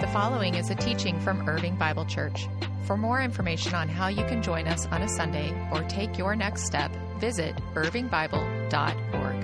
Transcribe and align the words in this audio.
The 0.00 0.06
following 0.06 0.54
is 0.54 0.70
a 0.70 0.74
teaching 0.74 1.20
from 1.20 1.46
Irving 1.46 1.76
Bible 1.76 2.06
Church. 2.06 2.48
For 2.84 2.96
more 2.96 3.20
information 3.20 3.74
on 3.74 3.86
how 3.86 4.08
you 4.08 4.24
can 4.24 4.42
join 4.42 4.66
us 4.66 4.86
on 4.86 5.02
a 5.02 5.08
Sunday 5.08 5.54
or 5.70 5.82
take 5.90 6.16
your 6.16 6.34
next 6.34 6.64
step, 6.64 6.90
visit 7.18 7.54
irvingbible.org. 7.74 9.40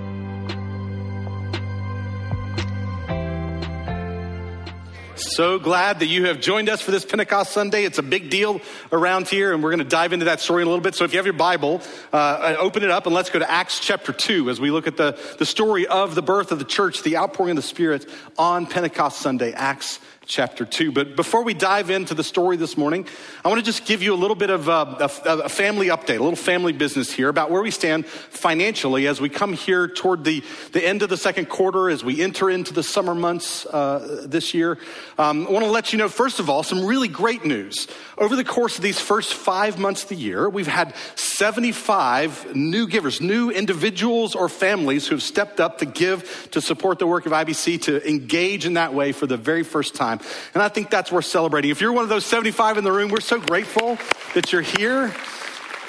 So 5.15 5.59
glad 5.59 5.99
that 5.99 6.07
you 6.07 6.25
have 6.25 6.39
joined 6.41 6.69
us 6.69 6.81
for 6.81 6.89
this 6.89 7.05
Pentecost 7.05 7.51
Sunday. 7.51 7.83
It's 7.85 7.99
a 7.99 8.03
big 8.03 8.31
deal 8.31 8.59
around 8.91 9.27
here, 9.27 9.53
and 9.53 9.63
we're 9.63 9.69
going 9.69 9.79
to 9.79 9.85
dive 9.85 10.11
into 10.11 10.25
that 10.25 10.39
story 10.39 10.63
in 10.63 10.67
a 10.67 10.71
little 10.71 10.83
bit. 10.83 10.95
So 10.95 11.05
if 11.05 11.13
you 11.13 11.19
have 11.19 11.25
your 11.25 11.33
Bible, 11.33 11.81
uh, 12.11 12.55
open 12.57 12.83
it 12.83 12.89
up 12.89 13.05
and 13.05 13.13
let's 13.13 13.29
go 13.29 13.37
to 13.37 13.49
Acts 13.49 13.79
chapter 13.79 14.11
2 14.11 14.49
as 14.49 14.59
we 14.59 14.71
look 14.71 14.87
at 14.87 14.97
the, 14.97 15.19
the 15.37 15.45
story 15.45 15.85
of 15.85 16.15
the 16.15 16.23
birth 16.23 16.51
of 16.51 16.57
the 16.57 16.65
church, 16.65 17.03
the 17.03 17.17
outpouring 17.17 17.51
of 17.51 17.55
the 17.57 17.61
Spirit 17.61 18.09
on 18.39 18.65
Pentecost 18.65 19.19
Sunday, 19.19 19.53
Acts 19.53 19.99
chapter 20.27 20.65
2. 20.65 20.91
But 20.91 21.15
before 21.15 21.43
we 21.43 21.53
dive 21.53 21.89
into 21.89 22.13
the 22.13 22.23
story 22.23 22.57
this 22.57 22.77
morning, 22.77 23.07
I 23.43 23.47
want 23.47 23.59
to 23.59 23.65
just 23.65 23.85
give 23.85 24.03
you 24.03 24.13
a 24.13 24.15
little 24.15 24.35
bit 24.35 24.49
of 24.49 24.67
uh, 24.67 25.09
a, 25.25 25.37
a, 25.45 25.49
family 25.49 25.87
update, 25.87 26.19
a 26.19 26.23
little 26.23 26.35
family 26.35 26.73
business 26.73 27.11
here 27.11 27.29
about 27.29 27.49
where 27.49 27.61
we 27.61 27.71
stand 27.71 28.05
financially 28.05 29.07
as 29.07 29.21
we 29.21 29.29
come 29.29 29.53
here 29.53 29.87
toward 29.87 30.25
the, 30.25 30.43
the 30.73 30.85
end 30.85 31.01
of 31.01 31.09
the 31.09 31.17
second 31.17 31.47
quarter, 31.47 31.89
as 31.89 32.03
we 32.03 32.21
enter 32.21 32.49
into 32.49 32.73
the 32.73 32.83
summer 32.83 33.15
months 33.15 33.65
uh, 33.67 34.25
this 34.27 34.53
year. 34.53 34.77
Um, 35.17 35.47
I 35.47 35.51
want 35.51 35.65
to 35.65 35.71
let 35.71 35.93
you 35.93 35.97
know, 35.97 36.09
first 36.09 36.39
of 36.39 36.49
all, 36.49 36.61
some 36.61 36.85
really 36.85 37.07
great 37.07 37.45
news. 37.45 37.87
Over 38.17 38.35
the 38.35 38.43
course 38.43 38.75
of 38.75 38.83
these 38.83 38.99
first 38.99 39.33
five 39.33 39.79
months 39.79 40.03
of 40.03 40.09
the 40.09 40.15
year, 40.15 40.49
we've 40.49 40.67
had 40.67 40.93
75 41.15 42.53
new 42.55 42.87
givers, 42.87 43.21
new 43.21 43.49
individuals 43.49 44.35
or 44.35 44.49
families 44.49 45.07
who 45.07 45.15
have 45.15 45.23
stepped 45.23 45.61
up 45.61 45.77
to 45.77 45.85
give 45.85 46.49
to 46.51 46.59
support 46.59 46.99
the 46.99 47.07
work 47.07 47.25
of 47.25 47.31
IBC, 47.31 47.83
to 47.83 48.07
engage 48.07 48.65
in 48.65 48.73
that 48.73 48.93
way 48.93 49.13
for 49.13 49.25
the 49.25 49.37
very 49.37 49.63
first 49.63 49.95
time 49.95 50.16
time. 50.17 50.27
And 50.53 50.63
I 50.63 50.69
think 50.69 50.89
that's 50.89 51.11
worth 51.11 51.25
celebrating. 51.25 51.71
If 51.71 51.81
you're 51.81 51.93
one 51.93 52.03
of 52.03 52.09
those 52.09 52.25
75 52.25 52.77
in 52.77 52.83
the 52.83 52.91
room, 52.91 53.09
we're 53.09 53.19
so 53.19 53.39
grateful 53.39 53.97
that 54.33 54.51
you're 54.51 54.61
here 54.61 55.13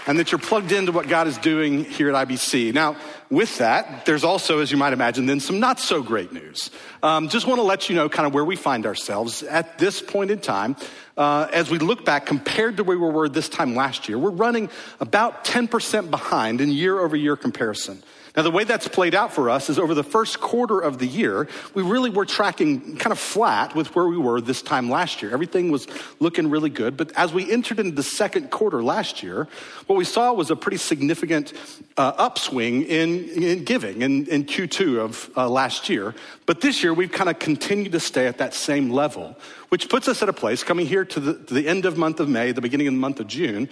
and 0.08 0.18
that 0.18 0.32
you're 0.32 0.38
plugged 0.38 0.72
into 0.72 0.90
what 0.90 1.06
God 1.06 1.26
is 1.26 1.36
doing 1.36 1.84
here 1.84 2.08
at 2.08 2.28
IBC. 2.28 2.72
Now, 2.72 2.96
with 3.30 3.58
that, 3.58 4.06
there's 4.06 4.24
also, 4.24 4.60
as 4.60 4.72
you 4.72 4.78
might 4.78 4.94
imagine, 4.94 5.26
then 5.26 5.38
some 5.38 5.60
not 5.60 5.78
so 5.78 6.02
great 6.02 6.32
news. 6.32 6.70
Um, 7.02 7.28
just 7.28 7.46
want 7.46 7.58
to 7.58 7.62
let 7.62 7.90
you 7.90 7.94
know 7.94 8.08
kind 8.08 8.26
of 8.26 8.32
where 8.32 8.44
we 8.44 8.56
find 8.56 8.86
ourselves 8.86 9.42
at 9.42 9.76
this 9.76 10.00
point 10.00 10.30
in 10.30 10.38
time. 10.38 10.76
Uh, 11.18 11.48
as 11.52 11.68
we 11.68 11.78
look 11.78 12.06
back 12.06 12.24
compared 12.24 12.78
to 12.78 12.84
where 12.84 12.98
we 12.98 13.10
were 13.10 13.28
this 13.28 13.50
time 13.50 13.74
last 13.74 14.08
year, 14.08 14.18
we're 14.18 14.30
running 14.30 14.70
about 14.98 15.44
10% 15.44 16.10
behind 16.10 16.62
in 16.62 16.70
year 16.70 16.98
over 16.98 17.14
year 17.14 17.36
comparison. 17.36 18.02
Now, 18.36 18.42
the 18.42 18.50
way 18.50 18.64
that's 18.64 18.86
played 18.88 19.14
out 19.14 19.32
for 19.32 19.50
us 19.50 19.70
is 19.70 19.78
over 19.78 19.94
the 19.94 20.04
first 20.04 20.40
quarter 20.40 20.78
of 20.80 20.98
the 20.98 21.06
year, 21.06 21.48
we 21.74 21.82
really 21.82 22.10
were 22.10 22.26
tracking 22.26 22.96
kind 22.96 23.12
of 23.12 23.18
flat 23.18 23.74
with 23.74 23.94
where 23.94 24.06
we 24.06 24.18
were 24.18 24.40
this 24.40 24.62
time 24.62 24.90
last 24.90 25.22
year. 25.22 25.32
Everything 25.32 25.70
was 25.70 25.86
looking 26.20 26.50
really 26.50 26.70
good. 26.70 26.96
But 26.96 27.12
as 27.12 27.32
we 27.32 27.50
entered 27.50 27.80
into 27.80 27.92
the 27.92 28.02
second 28.02 28.50
quarter 28.50 28.82
last 28.82 29.22
year, 29.22 29.48
what 29.86 29.96
we 29.96 30.04
saw 30.04 30.32
was 30.32 30.50
a 30.50 30.56
pretty 30.56 30.76
significant 30.76 31.52
uh, 31.96 32.12
upswing 32.16 32.82
in, 32.82 33.28
in 33.30 33.64
giving 33.64 34.02
in, 34.02 34.26
in 34.26 34.44
Q2 34.44 34.98
of 34.98 35.30
uh, 35.36 35.48
last 35.48 35.88
year. 35.88 36.14
But 36.46 36.60
this 36.60 36.82
year, 36.82 36.94
we've 36.94 37.12
kind 37.12 37.30
of 37.30 37.38
continued 37.38 37.92
to 37.92 38.00
stay 38.00 38.26
at 38.26 38.38
that 38.38 38.54
same 38.54 38.90
level, 38.90 39.36
which 39.68 39.88
puts 39.88 40.08
us 40.08 40.22
at 40.22 40.28
a 40.28 40.32
place 40.32 40.62
coming 40.62 40.86
here 40.86 41.04
to 41.04 41.20
the, 41.20 41.34
to 41.34 41.54
the 41.54 41.68
end 41.68 41.84
of 41.86 41.96
month 41.96 42.20
of 42.20 42.28
May, 42.28 42.52
the 42.52 42.60
beginning 42.60 42.88
of 42.88 42.94
the 42.94 43.00
month 43.00 43.20
of 43.20 43.26
June, 43.26 43.68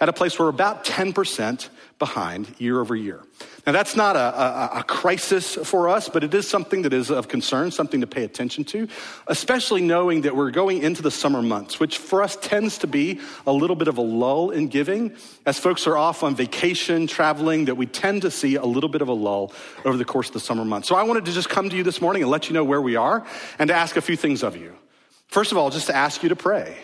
at 0.00 0.08
a 0.08 0.12
place 0.12 0.38
where 0.38 0.46
we're 0.46 0.50
about 0.50 0.84
10% 0.84 1.68
behind 1.98 2.54
year 2.58 2.80
over 2.80 2.94
year. 2.94 3.22
Now, 3.68 3.72
that's 3.72 3.96
not 3.96 4.16
a, 4.16 4.18
a, 4.18 4.70
a, 4.78 4.82
crisis 4.82 5.56
for 5.56 5.90
us, 5.90 6.08
but 6.08 6.24
it 6.24 6.32
is 6.32 6.48
something 6.48 6.80
that 6.82 6.94
is 6.94 7.10
of 7.10 7.28
concern, 7.28 7.70
something 7.70 8.00
to 8.00 8.06
pay 8.06 8.24
attention 8.24 8.64
to, 8.64 8.88
especially 9.26 9.82
knowing 9.82 10.22
that 10.22 10.34
we're 10.34 10.50
going 10.50 10.82
into 10.82 11.02
the 11.02 11.10
summer 11.10 11.42
months, 11.42 11.78
which 11.78 11.98
for 11.98 12.22
us 12.22 12.34
tends 12.36 12.78
to 12.78 12.86
be 12.86 13.20
a 13.46 13.52
little 13.52 13.76
bit 13.76 13.86
of 13.86 13.98
a 13.98 14.00
lull 14.00 14.48
in 14.48 14.68
giving. 14.68 15.14
As 15.44 15.58
folks 15.58 15.86
are 15.86 15.98
off 15.98 16.22
on 16.22 16.34
vacation, 16.34 17.06
traveling, 17.06 17.66
that 17.66 17.74
we 17.74 17.84
tend 17.84 18.22
to 18.22 18.30
see 18.30 18.54
a 18.54 18.64
little 18.64 18.88
bit 18.88 19.02
of 19.02 19.08
a 19.08 19.12
lull 19.12 19.52
over 19.84 19.98
the 19.98 20.04
course 20.06 20.28
of 20.28 20.32
the 20.32 20.40
summer 20.40 20.64
months. 20.64 20.88
So 20.88 20.94
I 20.94 21.02
wanted 21.02 21.26
to 21.26 21.32
just 21.32 21.50
come 21.50 21.68
to 21.68 21.76
you 21.76 21.82
this 21.82 22.00
morning 22.00 22.22
and 22.22 22.30
let 22.30 22.48
you 22.48 22.54
know 22.54 22.64
where 22.64 22.80
we 22.80 22.96
are 22.96 23.26
and 23.58 23.68
to 23.68 23.74
ask 23.74 23.98
a 23.98 24.00
few 24.00 24.16
things 24.16 24.42
of 24.42 24.56
you. 24.56 24.74
First 25.26 25.52
of 25.52 25.58
all, 25.58 25.68
just 25.68 25.88
to 25.88 25.94
ask 25.94 26.22
you 26.22 26.30
to 26.30 26.36
pray 26.36 26.78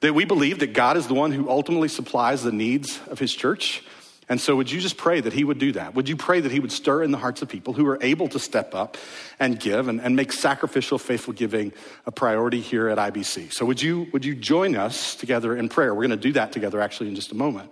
that 0.00 0.12
we 0.12 0.26
believe 0.26 0.58
that 0.58 0.74
God 0.74 0.98
is 0.98 1.06
the 1.06 1.14
one 1.14 1.32
who 1.32 1.48
ultimately 1.48 1.88
supplies 1.88 2.42
the 2.42 2.52
needs 2.52 3.00
of 3.08 3.18
his 3.18 3.32
church 3.32 3.82
and 4.28 4.40
so, 4.40 4.56
would 4.56 4.70
you 4.70 4.80
just 4.80 4.98
pray 4.98 5.20
that 5.20 5.32
He 5.32 5.42
would 5.42 5.58
do 5.58 5.72
that? 5.72 5.94
Would 5.94 6.08
you 6.08 6.16
pray 6.16 6.40
that 6.40 6.52
He 6.52 6.60
would 6.60 6.72
stir 6.72 7.02
in 7.02 7.10
the 7.10 7.18
hearts 7.18 7.40
of 7.40 7.48
people 7.48 7.72
who 7.72 7.86
are 7.86 7.98
able 8.02 8.28
to 8.28 8.38
step 8.38 8.74
up 8.74 8.98
and 9.40 9.58
give 9.58 9.88
and, 9.88 10.00
and 10.00 10.14
make 10.16 10.32
sacrificial, 10.32 10.98
faithful 10.98 11.32
giving 11.32 11.72
a 12.04 12.12
priority 12.12 12.60
here 12.60 12.88
at 12.88 12.98
IBC? 12.98 13.52
So, 13.52 13.64
would 13.64 13.80
you, 13.80 14.08
would 14.12 14.24
you 14.24 14.34
join 14.34 14.76
us 14.76 15.14
together 15.14 15.56
in 15.56 15.68
prayer? 15.68 15.94
We're 15.94 16.06
going 16.06 16.10
to 16.10 16.16
do 16.16 16.32
that 16.32 16.52
together 16.52 16.80
actually 16.80 17.08
in 17.08 17.14
just 17.14 17.32
a 17.32 17.36
moment. 17.36 17.70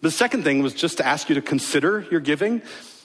The 0.00 0.10
second 0.10 0.44
thing 0.44 0.62
was 0.62 0.74
just 0.74 0.98
to 0.98 1.06
ask 1.06 1.28
you 1.28 1.34
to 1.34 1.42
consider 1.42 2.06
your 2.10 2.20
giving 2.20 2.62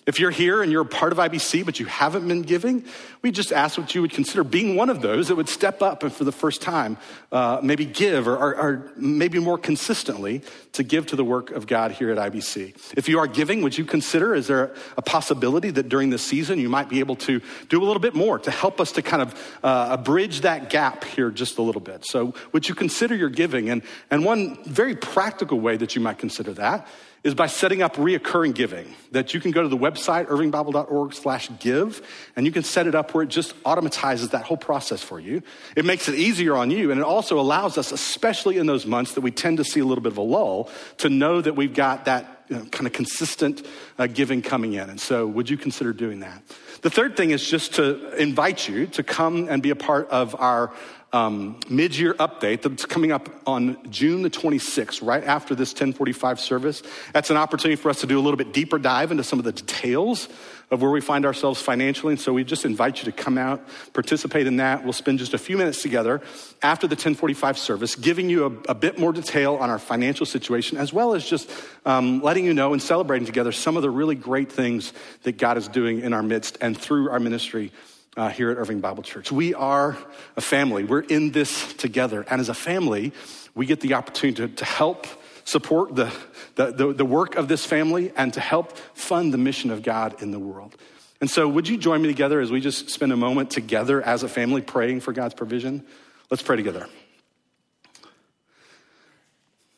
if 0.08 0.20
you're 0.20 0.32
here 0.32 0.64
and 0.64 0.72
you're 0.72 0.82
a 0.82 0.86
part 0.86 1.12
of 1.12 1.20
IBC, 1.20 1.64
but 1.64 1.80
you 1.80 1.86
haven't 1.86 2.28
been 2.28 2.42
giving, 2.42 2.84
we 3.22 3.32
just 3.32 3.54
ask 3.54 3.78
what 3.78 3.94
you 3.94 4.02
would 4.02 4.12
consider 4.12 4.44
being 4.44 4.76
one 4.76 4.90
of 4.90 5.02
those 5.02 5.28
that 5.28 5.36
would 5.36 5.48
step 5.48 5.82
up 5.84 6.02
and 6.02 6.12
for 6.12 6.24
the 6.24 6.32
first 6.32 6.62
time 6.62 6.98
uh, 7.32 7.60
maybe 7.62 7.86
give 7.86 8.28
or, 8.28 8.36
or, 8.36 8.56
or, 8.56 8.92
maybe 8.96 9.38
more 9.38 9.58
consistently 9.58 10.42
to 10.74 10.84
give 10.84 11.06
to 11.06 11.16
the 11.16 11.24
work 11.24 11.52
of 11.52 11.68
God 11.68 11.92
here 11.92 12.10
at 12.10 12.18
IBC. 12.32 12.94
If 12.98 13.08
you 13.08 13.20
are 13.20 13.28
giving, 13.28 13.62
would 13.62 13.78
you 13.78 13.86
consider, 13.86 14.34
is 14.34 14.48
there 14.48 14.74
a 14.98 15.02
possibility 15.02 15.70
that 15.70 15.88
during 15.88 16.10
this 16.10 16.24
season 16.24 16.58
you 16.60 16.70
might 16.70 16.90
be 16.90 17.00
able 17.00 17.16
to 17.18 17.42
do 17.70 17.82
a 17.82 17.86
little 17.86 18.02
bit 18.02 18.16
more 18.16 18.40
to 18.40 18.52
help 18.52 18.82
us 18.82 18.92
to 18.94 19.02
kind 19.02 19.22
of 19.22 19.58
uh, 19.64 19.98
bridge 19.98 20.42
that 20.42 20.70
gap 20.70 21.04
here 21.04 21.30
just 21.30 21.60
a 21.60 21.62
little 21.62 21.82
bit? 21.82 22.06
So 22.06 22.34
would 22.54 22.68
you 22.68 22.74
consider 22.74 23.16
your 23.16 23.30
giving? 23.30 23.70
And, 23.70 23.84
and 24.10 24.26
one 24.26 24.64
very 24.64 24.96
practical 24.96 25.60
way 25.60 25.78
that 25.78 25.96
you 25.96 26.02
might 26.02 26.18
consider 26.18 26.54
that 26.54 26.88
is 27.24 27.36
by 27.36 27.46
setting 27.46 27.82
up 27.82 27.96
reoccurring 27.98 28.54
giving 28.54 28.96
that 29.12 29.34
you 29.34 29.40
can 29.40 29.52
go 29.52 29.62
to 29.62 29.68
the 29.68 29.78
website 29.78 30.28
irvingbible.org 30.28 31.14
slash 31.14 31.50
give 31.60 32.02
and 32.36 32.46
you 32.46 32.52
can 32.52 32.64
set 32.64 32.88
it 32.88 32.96
up 32.96 33.14
where 33.14 33.24
it 33.24 33.30
just 33.30 33.56
automatizes 33.64 34.32
that 34.32 34.44
whole 34.44 34.58
process 34.58 35.04
for 35.04 35.20
you. 35.20 35.44
It 35.76 35.86
makes 35.86 36.10
it 36.10 36.16
easier 36.16 36.56
on 36.56 36.72
you 36.72 36.90
and 36.90 37.00
it 37.00 37.04
also 37.04 37.40
allows 37.40 37.78
us 37.78 37.92
especially 37.92 38.58
in 38.58 38.66
those 38.66 38.86
months 38.86 39.14
that 39.14 39.22
we 39.22 39.32
tend 39.32 39.58
to 39.58 39.64
see 39.64 39.80
a 39.80 39.86
little 39.86 40.02
bit 40.02 40.12
of 40.12 40.18
a 40.18 40.24
lull 40.24 40.70
to 40.98 41.10
know 41.10 41.42
that 41.42 41.56
we've 41.56 41.74
got 41.74 42.06
that 42.06 42.46
you 42.50 42.58
know, 42.58 42.66
kind 42.66 42.88
of 42.88 42.94
consistent 42.94 43.66
uh, 43.98 44.08
giving 44.08 44.42
coming 44.42 44.74
in. 44.74 44.90
And 44.90 45.00
so 45.00 45.28
would 45.28 45.50
you 45.50 45.58
consider 45.58 45.94
doing 45.94 46.22
that 46.22 46.42
the 46.82 46.90
third 46.90 47.16
thing 47.16 47.32
is 47.32 47.48
just 47.48 47.76
to 47.76 48.14
invite 48.16 48.68
you 48.68 48.88
to 48.88 49.04
come 49.04 49.48
and 49.50 49.62
be 49.62 49.70
a 49.70 49.76
part 49.76 50.10
of 50.10 50.36
our 50.40 50.72
um, 51.14 51.60
mid-year 51.70 52.14
update 52.16 52.62
that's 52.62 52.86
coming 52.86 53.12
up 53.12 53.30
on 53.46 53.78
June 53.92 54.22
the 54.22 54.30
26th, 54.30 55.06
right 55.06 55.24
after 55.24 55.56
this 55.56 55.72
1045 55.72 56.40
service. 56.40 56.84
That's 57.14 57.30
an 57.30 57.38
opportunity 57.38 57.76
for 57.76 57.90
us 57.90 58.00
to 58.02 58.08
do 58.08 58.18
a 58.18 58.22
little 58.22 58.38
bit 58.38 58.54
deeper 58.54 58.80
dive 58.80 59.12
into 59.12 59.24
some 59.24 59.38
of 59.38 59.46
the 59.46 59.52
details 59.52 60.30
of 60.72 60.82
where 60.82 60.90
we 60.90 61.02
find 61.02 61.26
ourselves 61.26 61.62
financially. 61.62 62.14
And 62.14 62.20
so 62.20 62.32
we 62.32 62.46
just 62.46 62.64
invite 62.64 63.00
you 63.00 63.06
to 63.06 63.12
come 63.12 63.38
out, 63.38 63.62
participate 63.92 64.48
in 64.48 64.56
that. 64.58 64.84
We'll 64.84 64.94
spend 64.94 65.20
just 65.20 65.34
a 65.34 65.38
few 65.38 65.58
minutes 65.58 65.82
together 65.82 66.22
after 66.62 66.88
the 66.88 66.96
1045 66.96 67.58
service, 67.58 67.96
giving 67.96 68.30
you 68.30 68.46
a, 68.46 68.72
a 68.72 68.74
bit 68.74 68.98
more 68.98 69.12
detail 69.12 69.58
on 69.58 69.70
our 69.70 69.80
financial 69.80 70.26
situation, 70.26 70.78
as 70.78 70.94
well 70.94 71.14
as 71.14 71.26
just 71.26 71.52
um, 71.86 72.22
letting 72.22 72.46
you 72.46 72.54
know 72.54 72.72
and 72.72 72.82
celebrating 72.82 73.26
together 73.26 73.52
some 73.52 73.76
of 73.76 73.84
the 73.84 73.90
really 73.90 74.16
great 74.16 74.50
things 74.50 74.94
that 75.24 75.38
God 75.38 75.58
is 75.58 75.68
doing 75.68 76.00
in 76.00 76.14
our 76.14 76.24
midst 76.24 76.58
and 76.62 76.78
through 76.78 77.10
our 77.10 77.20
ministry 77.20 77.74
uh, 78.16 78.30
here 78.30 78.50
at 78.50 78.58
Irving 78.58 78.80
Bible 78.80 79.04
Church. 79.04 79.32
We 79.32 79.54
are 79.54 79.98
a 80.38 80.42
family. 80.42 80.86
We're 80.86 81.02
in 81.02 81.32
this 81.32 81.74
together. 81.74 82.26
And 82.30 82.40
as 82.40 82.50
a 82.50 82.54
family, 82.54 83.12
we 83.56 83.66
get 83.66 83.82
the 83.82 83.94
opportunity 83.96 84.48
to, 84.48 84.56
to 84.56 84.66
help 84.66 85.06
support 85.44 85.96
the, 85.96 86.12
the, 86.56 86.72
the, 86.72 86.94
the 86.94 87.06
work 87.06 87.36
of 87.36 87.48
this 87.48 87.66
family 87.66 88.12
and 88.16 88.34
to 88.34 88.40
help 88.40 88.78
fund 88.96 89.34
the 89.34 89.38
mission 89.38 89.72
of 89.72 89.84
God 89.84 90.22
in 90.22 90.32
the 90.32 90.40
world. 90.40 90.76
And 91.20 91.30
so, 91.30 91.48
would 91.48 91.68
you 91.68 91.78
join 91.78 92.02
me 92.02 92.08
together 92.08 92.40
as 92.40 92.52
we 92.52 92.62
just 92.62 92.90
spend 92.90 93.12
a 93.12 93.18
moment 93.18 93.52
together 93.52 94.02
as 94.02 94.24
a 94.24 94.28
family 94.28 94.62
praying 94.62 95.02
for 95.02 95.14
God's 95.14 95.36
provision? 95.36 95.86
Let's 96.32 96.42
pray 96.42 96.56
together. 96.56 96.88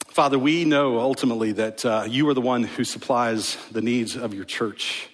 Father, 0.08 0.38
we 0.38 0.64
know 0.64 1.00
ultimately 1.00 1.54
that 1.54 1.84
uh, 1.84 2.06
you 2.08 2.30
are 2.30 2.36
the 2.36 2.42
one 2.42 2.64
who 2.64 2.84
supplies 2.84 3.58
the 3.72 3.82
needs 3.82 4.16
of 4.16 4.34
your 4.34 4.46
church. 4.46 5.10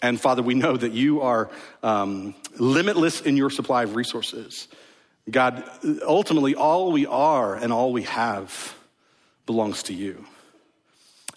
And 0.00 0.20
Father, 0.20 0.40
we 0.40 0.54
know 0.54 0.76
that 0.76 0.92
you 0.92 1.22
are 1.22 1.50
um, 1.82 2.34
limitless 2.56 3.20
in 3.20 3.36
your 3.36 3.50
supply 3.50 3.82
of 3.82 3.96
resources. 3.96 4.68
God, 5.28 5.64
ultimately, 6.06 6.54
all 6.54 6.92
we 6.92 7.06
are 7.06 7.56
and 7.56 7.72
all 7.72 7.92
we 7.92 8.04
have 8.04 8.75
belongs 9.46 9.84
to 9.84 9.94
you. 9.94 10.24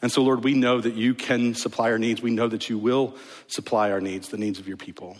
And 0.01 0.11
so, 0.11 0.21
Lord, 0.21 0.43
we 0.43 0.53
know 0.53 0.79
that 0.79 0.95
you 0.95 1.13
can 1.13 1.53
supply 1.53 1.91
our 1.91 1.99
needs. 1.99 2.21
We 2.21 2.31
know 2.31 2.47
that 2.47 2.69
you 2.69 2.77
will 2.77 3.15
supply 3.47 3.91
our 3.91 4.01
needs, 4.01 4.29
the 4.29 4.37
needs 4.37 4.59
of 4.59 4.67
your 4.67 4.77
people. 4.77 5.17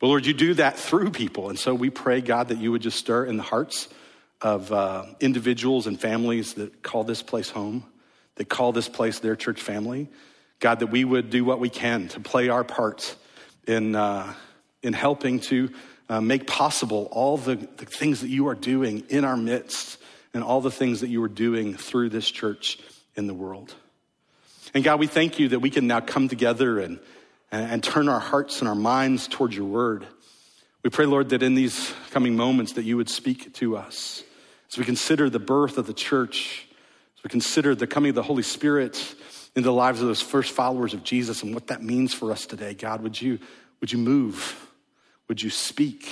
But 0.00 0.08
Lord, 0.08 0.26
you 0.26 0.34
do 0.34 0.54
that 0.54 0.76
through 0.78 1.10
people. 1.10 1.48
And 1.48 1.58
so 1.58 1.74
we 1.74 1.90
pray, 1.90 2.20
God, 2.20 2.48
that 2.48 2.58
you 2.58 2.72
would 2.72 2.82
just 2.82 2.98
stir 2.98 3.24
in 3.24 3.36
the 3.36 3.42
hearts 3.42 3.88
of 4.40 4.70
uh, 4.72 5.06
individuals 5.20 5.86
and 5.86 5.98
families 5.98 6.54
that 6.54 6.82
call 6.82 7.04
this 7.04 7.22
place 7.22 7.48
home, 7.48 7.84
that 8.34 8.48
call 8.48 8.72
this 8.72 8.88
place 8.88 9.20
their 9.20 9.36
church 9.36 9.62
family. 9.62 10.08
God, 10.58 10.80
that 10.80 10.88
we 10.88 11.04
would 11.04 11.30
do 11.30 11.44
what 11.44 11.60
we 11.60 11.68
can 11.68 12.08
to 12.08 12.20
play 12.20 12.48
our 12.48 12.64
part 12.64 13.16
in, 13.66 13.94
uh, 13.94 14.34
in 14.82 14.92
helping 14.92 15.40
to 15.40 15.70
uh, 16.08 16.20
make 16.20 16.46
possible 16.46 17.08
all 17.12 17.38
the, 17.38 17.56
the 17.56 17.86
things 17.86 18.20
that 18.20 18.28
you 18.28 18.48
are 18.48 18.54
doing 18.54 19.04
in 19.08 19.24
our 19.24 19.36
midst 19.36 19.98
and 20.34 20.42
all 20.42 20.60
the 20.60 20.70
things 20.70 21.00
that 21.00 21.08
you 21.08 21.22
are 21.22 21.28
doing 21.28 21.74
through 21.74 22.10
this 22.10 22.28
church 22.28 22.78
in 23.14 23.26
the 23.26 23.34
world. 23.34 23.74
And 24.74 24.82
God, 24.82 24.98
we 24.98 25.06
thank 25.06 25.38
you 25.38 25.50
that 25.50 25.60
we 25.60 25.70
can 25.70 25.86
now 25.86 26.00
come 26.00 26.28
together 26.28 26.80
and, 26.80 26.98
and, 27.52 27.72
and 27.72 27.82
turn 27.82 28.08
our 28.08 28.18
hearts 28.18 28.58
and 28.58 28.68
our 28.68 28.74
minds 28.74 29.28
towards 29.28 29.56
your 29.56 29.66
word. 29.66 30.04
We 30.82 30.90
pray, 30.90 31.06
Lord, 31.06 31.28
that 31.30 31.42
in 31.42 31.54
these 31.54 31.94
coming 32.10 32.36
moments 32.36 32.72
that 32.72 32.84
you 32.84 32.96
would 32.96 33.08
speak 33.08 33.54
to 33.54 33.76
us 33.76 34.22
as 34.70 34.76
we 34.76 34.84
consider 34.84 35.30
the 35.30 35.38
birth 35.38 35.78
of 35.78 35.86
the 35.86 35.94
church, 35.94 36.66
as 37.16 37.22
we 37.22 37.30
consider 37.30 37.74
the 37.76 37.86
coming 37.86 38.10
of 38.10 38.16
the 38.16 38.22
Holy 38.22 38.42
Spirit 38.42 39.14
into 39.54 39.68
the 39.68 39.72
lives 39.72 40.00
of 40.00 40.08
those 40.08 40.20
first 40.20 40.52
followers 40.52 40.94
of 40.94 41.04
Jesus 41.04 41.44
and 41.44 41.54
what 41.54 41.68
that 41.68 41.80
means 41.80 42.12
for 42.12 42.32
us 42.32 42.44
today. 42.44 42.74
God, 42.74 43.02
would 43.02 43.20
you, 43.20 43.38
would 43.80 43.92
you 43.92 43.98
move? 43.98 44.68
Would 45.28 45.40
you 45.40 45.50
speak? 45.50 46.10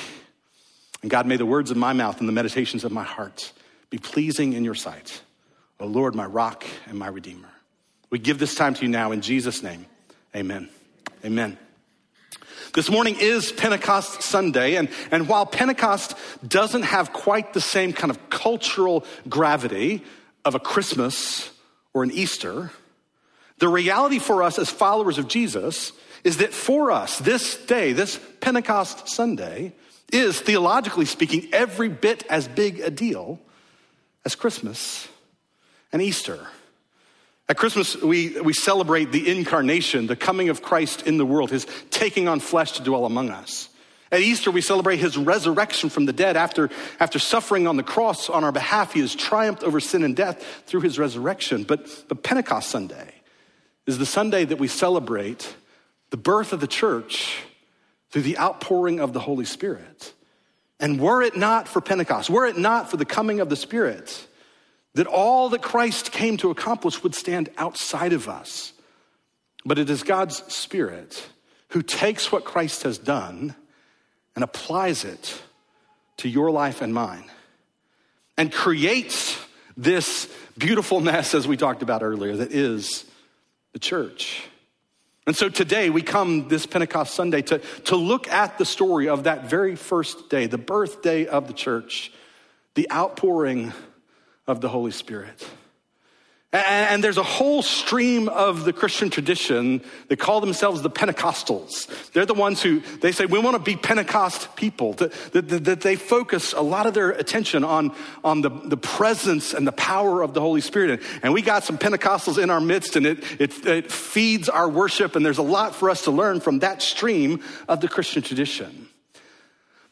And 1.02 1.10
God, 1.10 1.26
may 1.26 1.36
the 1.36 1.44
words 1.44 1.72
of 1.72 1.76
my 1.76 1.92
mouth 1.92 2.20
and 2.20 2.28
the 2.28 2.32
meditations 2.32 2.84
of 2.84 2.92
my 2.92 3.02
heart 3.02 3.52
be 3.92 3.98
pleasing 3.98 4.54
in 4.54 4.64
your 4.64 4.74
sight. 4.74 5.20
O 5.78 5.84
Lord, 5.84 6.14
my 6.14 6.24
rock 6.24 6.64
and 6.88 6.98
my 6.98 7.08
redeemer. 7.08 7.50
We 8.08 8.18
give 8.18 8.38
this 8.38 8.54
time 8.54 8.72
to 8.72 8.82
you 8.82 8.88
now 8.88 9.12
in 9.12 9.20
Jesus' 9.20 9.62
name. 9.62 9.84
Amen. 10.34 10.70
Amen. 11.22 11.58
This 12.72 12.90
morning 12.90 13.16
is 13.20 13.52
Pentecost 13.52 14.22
Sunday, 14.22 14.76
and, 14.76 14.88
and 15.10 15.28
while 15.28 15.44
Pentecost 15.44 16.14
doesn't 16.46 16.84
have 16.84 17.12
quite 17.12 17.52
the 17.52 17.60
same 17.60 17.92
kind 17.92 18.10
of 18.10 18.30
cultural 18.30 19.04
gravity 19.28 20.02
of 20.42 20.54
a 20.54 20.58
Christmas 20.58 21.50
or 21.92 22.02
an 22.02 22.10
Easter, 22.12 22.70
the 23.58 23.68
reality 23.68 24.18
for 24.18 24.42
us 24.42 24.58
as 24.58 24.70
followers 24.70 25.18
of 25.18 25.28
Jesus 25.28 25.92
is 26.24 26.38
that 26.38 26.54
for 26.54 26.90
us, 26.90 27.18
this 27.18 27.58
day, 27.66 27.92
this 27.92 28.18
Pentecost 28.40 29.10
Sunday, 29.10 29.74
is 30.10 30.40
theologically 30.40 31.04
speaking 31.04 31.50
every 31.52 31.90
bit 31.90 32.24
as 32.30 32.48
big 32.48 32.80
a 32.80 32.90
deal 32.90 33.38
as 34.24 34.34
Christmas 34.34 35.08
and 35.92 36.00
Easter. 36.00 36.46
At 37.48 37.56
Christmas, 37.56 37.96
we, 37.96 38.40
we 38.40 38.52
celebrate 38.52 39.12
the 39.12 39.28
incarnation, 39.28 40.06
the 40.06 40.16
coming 40.16 40.48
of 40.48 40.62
Christ 40.62 41.06
in 41.06 41.18
the 41.18 41.26
world, 41.26 41.50
his 41.50 41.66
taking 41.90 42.28
on 42.28 42.40
flesh 42.40 42.72
to 42.72 42.82
dwell 42.82 43.04
among 43.04 43.30
us. 43.30 43.68
At 44.10 44.20
Easter, 44.20 44.50
we 44.50 44.60
celebrate 44.60 44.98
his 44.98 45.16
resurrection 45.16 45.88
from 45.88 46.04
the 46.04 46.12
dead. 46.12 46.36
After, 46.36 46.70
after 47.00 47.18
suffering 47.18 47.66
on 47.66 47.76
the 47.76 47.82
cross 47.82 48.28
on 48.28 48.44
our 48.44 48.52
behalf, 48.52 48.92
he 48.92 49.00
has 49.00 49.14
triumphed 49.14 49.62
over 49.64 49.80
sin 49.80 50.04
and 50.04 50.14
death 50.14 50.64
through 50.66 50.82
his 50.82 50.98
resurrection. 50.98 51.64
But, 51.64 51.88
but 52.08 52.22
Pentecost 52.22 52.68
Sunday 52.68 53.14
is 53.86 53.98
the 53.98 54.06
Sunday 54.06 54.44
that 54.44 54.58
we 54.58 54.68
celebrate 54.68 55.56
the 56.10 56.18
birth 56.18 56.52
of 56.52 56.60
the 56.60 56.66
church 56.66 57.42
through 58.10 58.22
the 58.22 58.38
outpouring 58.38 59.00
of 59.00 59.14
the 59.14 59.20
Holy 59.20 59.46
Spirit. 59.46 60.12
And 60.82 61.00
were 61.00 61.22
it 61.22 61.36
not 61.36 61.68
for 61.68 61.80
Pentecost, 61.80 62.28
were 62.28 62.44
it 62.44 62.58
not 62.58 62.90
for 62.90 62.96
the 62.96 63.04
coming 63.04 63.38
of 63.38 63.48
the 63.48 63.56
Spirit, 63.56 64.26
that 64.94 65.06
all 65.06 65.48
that 65.50 65.62
Christ 65.62 66.12
came 66.12 66.36
to 66.38 66.50
accomplish 66.50 67.02
would 67.02 67.14
stand 67.14 67.48
outside 67.56 68.12
of 68.12 68.28
us. 68.28 68.72
But 69.64 69.78
it 69.78 69.88
is 69.88 70.02
God's 70.02 70.42
Spirit 70.52 71.24
who 71.68 71.82
takes 71.82 72.30
what 72.32 72.44
Christ 72.44 72.82
has 72.82 72.98
done 72.98 73.54
and 74.34 74.42
applies 74.42 75.04
it 75.04 75.40
to 76.18 76.28
your 76.28 76.50
life 76.50 76.82
and 76.82 76.92
mine 76.92 77.30
and 78.36 78.52
creates 78.52 79.38
this 79.76 80.28
beautiful 80.58 81.00
mess, 81.00 81.32
as 81.34 81.46
we 81.46 81.56
talked 81.56 81.82
about 81.82 82.02
earlier, 82.02 82.36
that 82.36 82.52
is 82.52 83.04
the 83.72 83.78
church. 83.78 84.42
And 85.26 85.36
so 85.36 85.48
today 85.48 85.88
we 85.88 86.02
come 86.02 86.48
this 86.48 86.66
Pentecost 86.66 87.14
Sunday 87.14 87.42
to, 87.42 87.58
to 87.84 87.96
look 87.96 88.28
at 88.28 88.58
the 88.58 88.64
story 88.64 89.08
of 89.08 89.24
that 89.24 89.48
very 89.48 89.76
first 89.76 90.28
day, 90.28 90.46
the 90.46 90.58
birthday 90.58 91.26
of 91.26 91.46
the 91.46 91.52
church, 91.52 92.12
the 92.74 92.90
outpouring 92.90 93.72
of 94.46 94.60
the 94.60 94.68
Holy 94.68 94.90
Spirit. 94.90 95.46
And 96.52 97.02
there's 97.02 97.16
a 97.16 97.22
whole 97.22 97.62
stream 97.62 98.28
of 98.28 98.64
the 98.64 98.74
Christian 98.74 99.08
tradition 99.08 99.80
that 100.08 100.18
call 100.18 100.42
themselves 100.42 100.82
the 100.82 100.90
Pentecostals. 100.90 101.86
They're 102.12 102.26
the 102.26 102.34
ones 102.34 102.60
who, 102.60 102.80
they 103.00 103.10
say, 103.10 103.24
we 103.24 103.38
want 103.38 103.56
to 103.56 103.62
be 103.62 103.74
Pentecost 103.74 104.54
people, 104.54 104.92
that, 104.94 105.12
that, 105.32 105.64
that, 105.64 105.80
they 105.80 105.96
focus 105.96 106.52
a 106.52 106.60
lot 106.60 106.84
of 106.84 106.92
their 106.92 107.12
attention 107.12 107.64
on, 107.64 107.96
on 108.22 108.42
the, 108.42 108.50
the 108.50 108.76
presence 108.76 109.54
and 109.54 109.66
the 109.66 109.72
power 109.72 110.20
of 110.20 110.34
the 110.34 110.42
Holy 110.42 110.60
Spirit. 110.60 111.00
And 111.22 111.32
we 111.32 111.40
got 111.40 111.64
some 111.64 111.78
Pentecostals 111.78 112.42
in 112.42 112.50
our 112.50 112.60
midst 112.60 112.96
and 112.96 113.06
it, 113.06 113.40
it, 113.40 113.66
it 113.66 113.90
feeds 113.90 114.50
our 114.50 114.68
worship 114.68 115.16
and 115.16 115.24
there's 115.24 115.38
a 115.38 115.42
lot 115.42 115.74
for 115.74 115.88
us 115.88 116.04
to 116.04 116.10
learn 116.10 116.40
from 116.40 116.58
that 116.58 116.82
stream 116.82 117.40
of 117.66 117.80
the 117.80 117.88
Christian 117.88 118.20
tradition. 118.20 118.88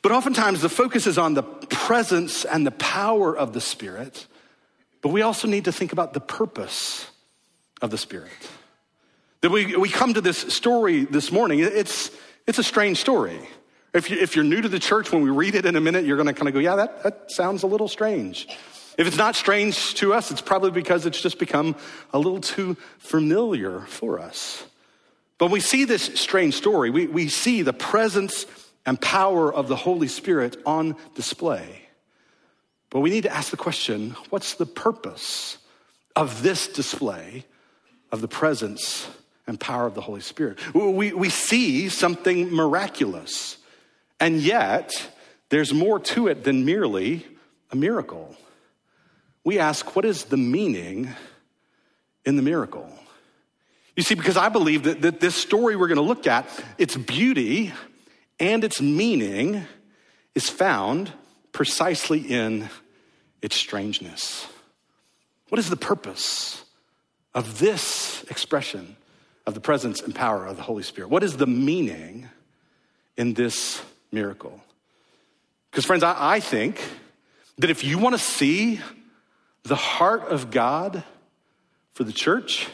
But 0.02 0.12
oftentimes 0.12 0.60
the 0.60 0.68
focus 0.68 1.06
is 1.06 1.16
on 1.16 1.32
the 1.32 1.42
presence 1.42 2.44
and 2.44 2.66
the 2.66 2.70
power 2.70 3.34
of 3.34 3.54
the 3.54 3.62
Spirit 3.62 4.26
but 5.02 5.10
we 5.10 5.22
also 5.22 5.48
need 5.48 5.64
to 5.64 5.72
think 5.72 5.92
about 5.92 6.12
the 6.12 6.20
purpose 6.20 7.10
of 7.80 7.90
the 7.90 7.98
Spirit. 7.98 8.30
That 9.40 9.50
we, 9.50 9.76
we 9.76 9.88
come 9.88 10.14
to 10.14 10.20
this 10.20 10.38
story 10.38 11.04
this 11.04 11.32
morning, 11.32 11.60
it's, 11.60 12.10
it's 12.46 12.58
a 12.58 12.62
strange 12.62 12.98
story. 12.98 13.40
If, 13.92 14.10
you, 14.10 14.18
if 14.18 14.36
you're 14.36 14.44
new 14.44 14.60
to 14.60 14.68
the 14.68 14.78
church, 14.78 15.10
when 15.10 15.22
we 15.22 15.30
read 15.30 15.54
it 15.54 15.66
in 15.66 15.76
a 15.76 15.80
minute, 15.80 16.04
you're 16.04 16.16
going 16.16 16.28
to 16.28 16.34
kind 16.34 16.48
of 16.48 16.54
go, 16.54 16.60
yeah, 16.60 16.76
that, 16.76 17.02
that 17.02 17.30
sounds 17.32 17.62
a 17.62 17.66
little 17.66 17.88
strange. 17.88 18.46
If 18.98 19.06
it's 19.06 19.16
not 19.16 19.34
strange 19.34 19.94
to 19.94 20.12
us, 20.12 20.30
it's 20.30 20.42
probably 20.42 20.70
because 20.70 21.06
it's 21.06 21.20
just 21.20 21.38
become 21.38 21.74
a 22.12 22.18
little 22.18 22.40
too 22.40 22.76
familiar 22.98 23.80
for 23.80 24.20
us. 24.20 24.62
But 25.38 25.50
we 25.50 25.60
see 25.60 25.86
this 25.86 26.02
strange 26.20 26.54
story, 26.54 26.90
we, 26.90 27.06
we 27.06 27.28
see 27.28 27.62
the 27.62 27.72
presence 27.72 28.44
and 28.84 29.00
power 29.00 29.52
of 29.52 29.68
the 29.68 29.76
Holy 29.76 30.08
Spirit 30.08 30.58
on 30.66 30.96
display. 31.14 31.79
But 32.90 33.00
we 33.00 33.10
need 33.10 33.22
to 33.22 33.34
ask 33.34 33.50
the 33.50 33.56
question 33.56 34.16
what's 34.30 34.54
the 34.54 34.66
purpose 34.66 35.58
of 36.16 36.42
this 36.42 36.66
display 36.66 37.44
of 38.12 38.20
the 38.20 38.28
presence 38.28 39.08
and 39.46 39.58
power 39.58 39.86
of 39.86 39.94
the 39.94 40.00
Holy 40.00 40.20
Spirit? 40.20 40.58
We, 40.74 41.12
we 41.12 41.30
see 41.30 41.88
something 41.88 42.52
miraculous, 42.52 43.56
and 44.18 44.40
yet 44.40 45.10
there's 45.48 45.72
more 45.72 46.00
to 46.00 46.28
it 46.28 46.44
than 46.44 46.64
merely 46.64 47.26
a 47.70 47.76
miracle. 47.76 48.36
We 49.44 49.58
ask, 49.58 49.96
what 49.96 50.04
is 50.04 50.24
the 50.24 50.36
meaning 50.36 51.08
in 52.24 52.36
the 52.36 52.42
miracle? 52.42 52.92
You 53.96 54.02
see, 54.02 54.14
because 54.14 54.36
I 54.36 54.48
believe 54.48 54.84
that, 54.84 55.02
that 55.02 55.20
this 55.20 55.34
story 55.34 55.76
we're 55.76 55.88
going 55.88 55.96
to 55.96 56.02
look 56.02 56.26
at, 56.26 56.48
its 56.78 56.96
beauty 56.96 57.72
and 58.38 58.64
its 58.64 58.80
meaning 58.80 59.64
is 60.34 60.48
found 60.48 61.12
precisely 61.52 62.20
in 62.20 62.68
its 63.42 63.56
strangeness. 63.56 64.46
What 65.48 65.58
is 65.58 65.70
the 65.70 65.76
purpose 65.76 66.64
of 67.34 67.58
this 67.58 68.24
expression 68.30 68.96
of 69.46 69.54
the 69.54 69.60
presence 69.60 70.00
and 70.00 70.14
power 70.14 70.46
of 70.46 70.56
the 70.56 70.62
Holy 70.62 70.82
Spirit? 70.82 71.10
What 71.10 71.22
is 71.22 71.36
the 71.36 71.46
meaning 71.46 72.28
in 73.16 73.34
this 73.34 73.82
miracle? 74.12 74.60
Because, 75.70 75.84
friends, 75.84 76.02
I, 76.02 76.16
I 76.18 76.40
think 76.40 76.80
that 77.58 77.70
if 77.70 77.84
you 77.84 77.98
want 77.98 78.14
to 78.14 78.22
see 78.22 78.80
the 79.62 79.76
heart 79.76 80.22
of 80.22 80.50
God 80.50 81.04
for 81.92 82.04
the 82.04 82.12
church, 82.12 82.68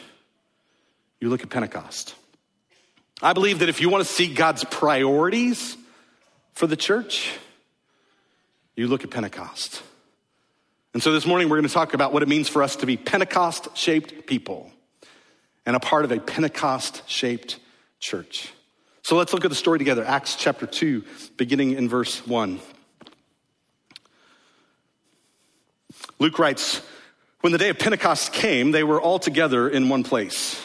you 1.19 1.29
look 1.29 1.43
at 1.43 1.49
Pentecost. 1.49 2.15
I 3.21 3.33
believe 3.33 3.59
that 3.59 3.69
if 3.69 3.81
you 3.81 3.89
want 3.89 4.05
to 4.05 4.13
see 4.13 4.31
God's 4.31 4.63
priorities 4.63 5.75
for 6.53 6.67
the 6.67 6.75
church, 6.75 7.31
you 8.75 8.87
look 8.87 9.03
at 9.03 9.09
Pentecost. 9.09 9.81
And 10.97 11.03
so 11.03 11.11
this 11.11 11.27
morning 11.27 11.47
we're 11.47 11.57
going 11.57 11.67
to 11.67 11.71
talk 11.71 11.93
about 11.93 12.11
what 12.11 12.23
it 12.23 12.27
means 12.27 12.49
for 12.49 12.63
us 12.63 12.77
to 12.77 12.87
be 12.87 12.97
Pentecost 12.97 13.67
shaped 13.77 14.25
people 14.25 14.71
and 15.63 15.75
a 15.75 15.79
part 15.79 16.05
of 16.05 16.11
a 16.11 16.19
Pentecost 16.19 17.07
shaped 17.07 17.59
church. 17.99 18.51
So 19.03 19.15
let's 19.15 19.31
look 19.31 19.45
at 19.45 19.51
the 19.51 19.55
story 19.55 19.77
together. 19.77 20.03
Acts 20.03 20.35
chapter 20.35 20.65
2, 20.65 21.03
beginning 21.37 21.73
in 21.73 21.87
verse 21.87 22.25
1. 22.25 22.59
Luke 26.17 26.39
writes, 26.39 26.81
When 27.41 27.51
the 27.51 27.59
day 27.59 27.69
of 27.69 27.77
Pentecost 27.77 28.33
came, 28.33 28.71
they 28.71 28.83
were 28.83 28.99
all 28.99 29.19
together 29.19 29.69
in 29.69 29.89
one 29.89 30.03
place. 30.03 30.59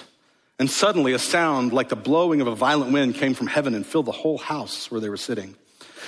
And 0.59 0.71
suddenly 0.71 1.13
a 1.13 1.19
sound 1.19 1.75
like 1.75 1.91
the 1.91 1.95
blowing 1.95 2.41
of 2.41 2.47
a 2.47 2.55
violent 2.55 2.91
wind 2.91 3.17
came 3.17 3.35
from 3.35 3.49
heaven 3.49 3.75
and 3.75 3.85
filled 3.85 4.07
the 4.07 4.13
whole 4.13 4.39
house 4.39 4.91
where 4.91 5.03
they 5.03 5.11
were 5.11 5.19
sitting. 5.19 5.57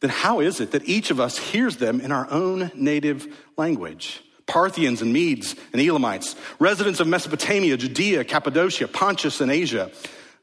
Then 0.00 0.10
how 0.10 0.40
is 0.40 0.60
it 0.60 0.72
that 0.72 0.88
each 0.88 1.10
of 1.10 1.20
us 1.20 1.38
hears 1.38 1.78
them 1.78 2.00
in 2.00 2.12
our 2.12 2.30
own 2.30 2.70
native 2.74 3.26
language? 3.56 4.22
Parthians 4.46 5.02
and 5.02 5.12
Medes 5.12 5.56
and 5.72 5.82
Elamites, 5.82 6.36
residents 6.60 7.00
of 7.00 7.08
Mesopotamia, 7.08 7.76
Judea, 7.76 8.24
Cappadocia, 8.24 8.86
Pontus 8.86 9.40
and 9.40 9.50
Asia, 9.50 9.90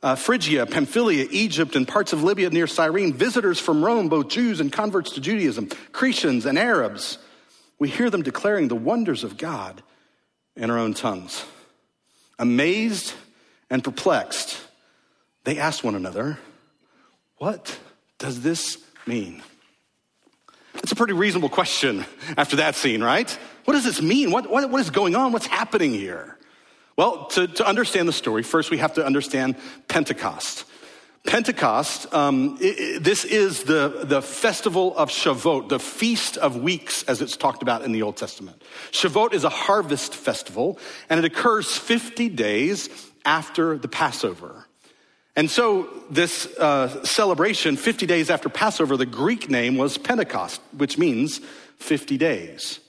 uh, 0.01 0.15
Phrygia, 0.15 0.65
Pamphylia, 0.65 1.27
Egypt, 1.31 1.75
and 1.77 1.87
parts 1.87 2.11
of 2.11 2.23
Libya 2.23 2.49
near 2.49 2.67
Cyrene, 2.67 3.13
visitors 3.13 3.59
from 3.59 3.83
Rome, 3.83 4.09
both 4.09 4.27
Jews 4.27 4.59
and 4.59 4.71
converts 4.71 5.11
to 5.11 5.21
Judaism, 5.21 5.67
Cretians 5.93 6.45
and 6.45 6.59
Arabs. 6.59 7.17
We 7.79 7.87
hear 7.87 8.09
them 8.09 8.23
declaring 8.23 8.67
the 8.67 8.75
wonders 8.75 9.23
of 9.23 9.37
God 9.37 9.81
in 10.57 10.69
our 10.69 10.77
own 10.77 10.93
tongues. 10.93 11.45
Amazed 12.37 13.13
and 13.69 13.83
perplexed, 13.83 14.59
they 15.45 15.57
ask 15.57 15.83
one 15.83 15.95
another, 15.95 16.39
What 17.37 17.79
does 18.19 18.41
this 18.41 18.82
mean? 19.07 19.41
It's 20.75 20.91
a 20.91 20.95
pretty 20.95 21.13
reasonable 21.13 21.49
question 21.49 22.05
after 22.37 22.57
that 22.57 22.75
scene, 22.75 23.03
right? 23.03 23.29
What 23.65 23.73
does 23.73 23.85
this 23.85 24.01
mean? 24.01 24.31
What, 24.31 24.49
what, 24.49 24.69
what 24.69 24.81
is 24.81 24.89
going 24.89 25.15
on? 25.15 25.31
What's 25.31 25.45
happening 25.45 25.93
here? 25.93 26.37
Well, 26.97 27.25
to, 27.27 27.47
to 27.47 27.67
understand 27.67 28.07
the 28.07 28.13
story, 28.13 28.43
first 28.43 28.69
we 28.69 28.77
have 28.77 28.93
to 28.95 29.05
understand 29.05 29.55
Pentecost. 29.87 30.65
Pentecost, 31.25 32.13
um, 32.13 32.57
it, 32.59 32.79
it, 32.79 33.03
this 33.03 33.23
is 33.23 33.63
the, 33.63 34.01
the 34.03 34.21
festival 34.21 34.95
of 34.97 35.09
Shavuot, 35.09 35.69
the 35.69 35.79
feast 35.79 36.35
of 36.37 36.57
weeks, 36.57 37.03
as 37.03 37.21
it's 37.21 37.37
talked 37.37 37.61
about 37.61 37.83
in 37.83 37.93
the 37.93 38.01
Old 38.01 38.17
Testament. 38.17 38.61
Shavuot 38.91 39.33
is 39.33 39.45
a 39.45 39.49
harvest 39.49 40.13
festival, 40.13 40.77
and 41.09 41.17
it 41.17 41.25
occurs 41.25 41.77
50 41.77 42.27
days 42.29 42.89
after 43.23 43.77
the 43.77 43.87
Passover. 43.87 44.65
And 45.35 45.49
so, 45.49 45.89
this 46.11 46.45
uh, 46.57 47.03
celebration, 47.03 47.75
50 47.75 48.05
days 48.05 48.29
after 48.29 48.49
Passover, 48.49 48.97
the 48.97 49.05
Greek 49.05 49.49
name 49.49 49.77
was 49.77 49.97
Pentecost, 49.97 50.61
which 50.77 50.97
means 50.97 51.39
50 51.77 52.17
days. 52.17 52.79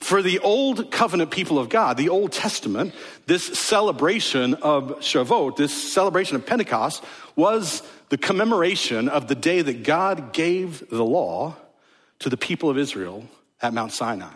For 0.00 0.22
the 0.22 0.40
old 0.40 0.90
covenant 0.90 1.30
people 1.30 1.58
of 1.58 1.68
God, 1.68 1.96
the 1.96 2.08
Old 2.08 2.32
Testament, 2.32 2.92
this 3.26 3.46
celebration 3.58 4.54
of 4.54 4.98
Shavuot, 4.98 5.56
this 5.56 5.92
celebration 5.92 6.34
of 6.34 6.44
Pentecost, 6.44 7.04
was 7.36 7.82
the 8.08 8.18
commemoration 8.18 9.08
of 9.08 9.28
the 9.28 9.34
day 9.34 9.62
that 9.62 9.84
God 9.84 10.32
gave 10.32 10.88
the 10.90 11.04
law 11.04 11.54
to 12.18 12.28
the 12.28 12.36
people 12.36 12.68
of 12.68 12.78
Israel 12.78 13.28
at 13.60 13.72
Mount 13.72 13.92
Sinai. 13.92 14.34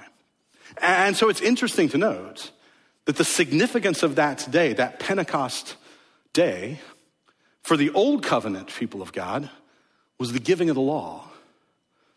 And 0.81 1.17
so 1.17 1.29
it's 1.29 1.41
interesting 1.41 1.89
to 1.89 1.99
note 1.99 2.53
that 3.07 3.17
the 3.17 3.25
significance 3.25 4.03
of 4.03 4.17
that 4.17 4.47
day, 4.51 4.73
that 4.75 5.01
Pentecost 5.01 5.77
day, 6.33 6.79
for 7.67 7.77
the 7.77 7.91
old 7.95 8.23
covenant 8.23 8.69
people 8.69 9.03
of 9.03 9.13
God, 9.13 9.51
was 10.19 10.33
the 10.33 10.39
giving 10.39 10.71
of 10.71 10.77
the 10.77 10.81
law. 10.81 11.25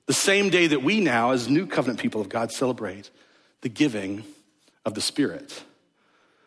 The 0.05 0.13
same 0.13 0.51
day 0.51 0.67
that 0.67 0.83
we 0.83 0.99
now, 0.99 1.31
as 1.31 1.49
new 1.49 1.65
covenant 1.65 1.99
people 1.99 2.21
of 2.21 2.29
God, 2.29 2.51
celebrate 2.51 3.09
the 3.61 3.69
giving 3.69 4.25
of 4.85 4.93
the 4.93 5.01
Spirit. 5.01 5.63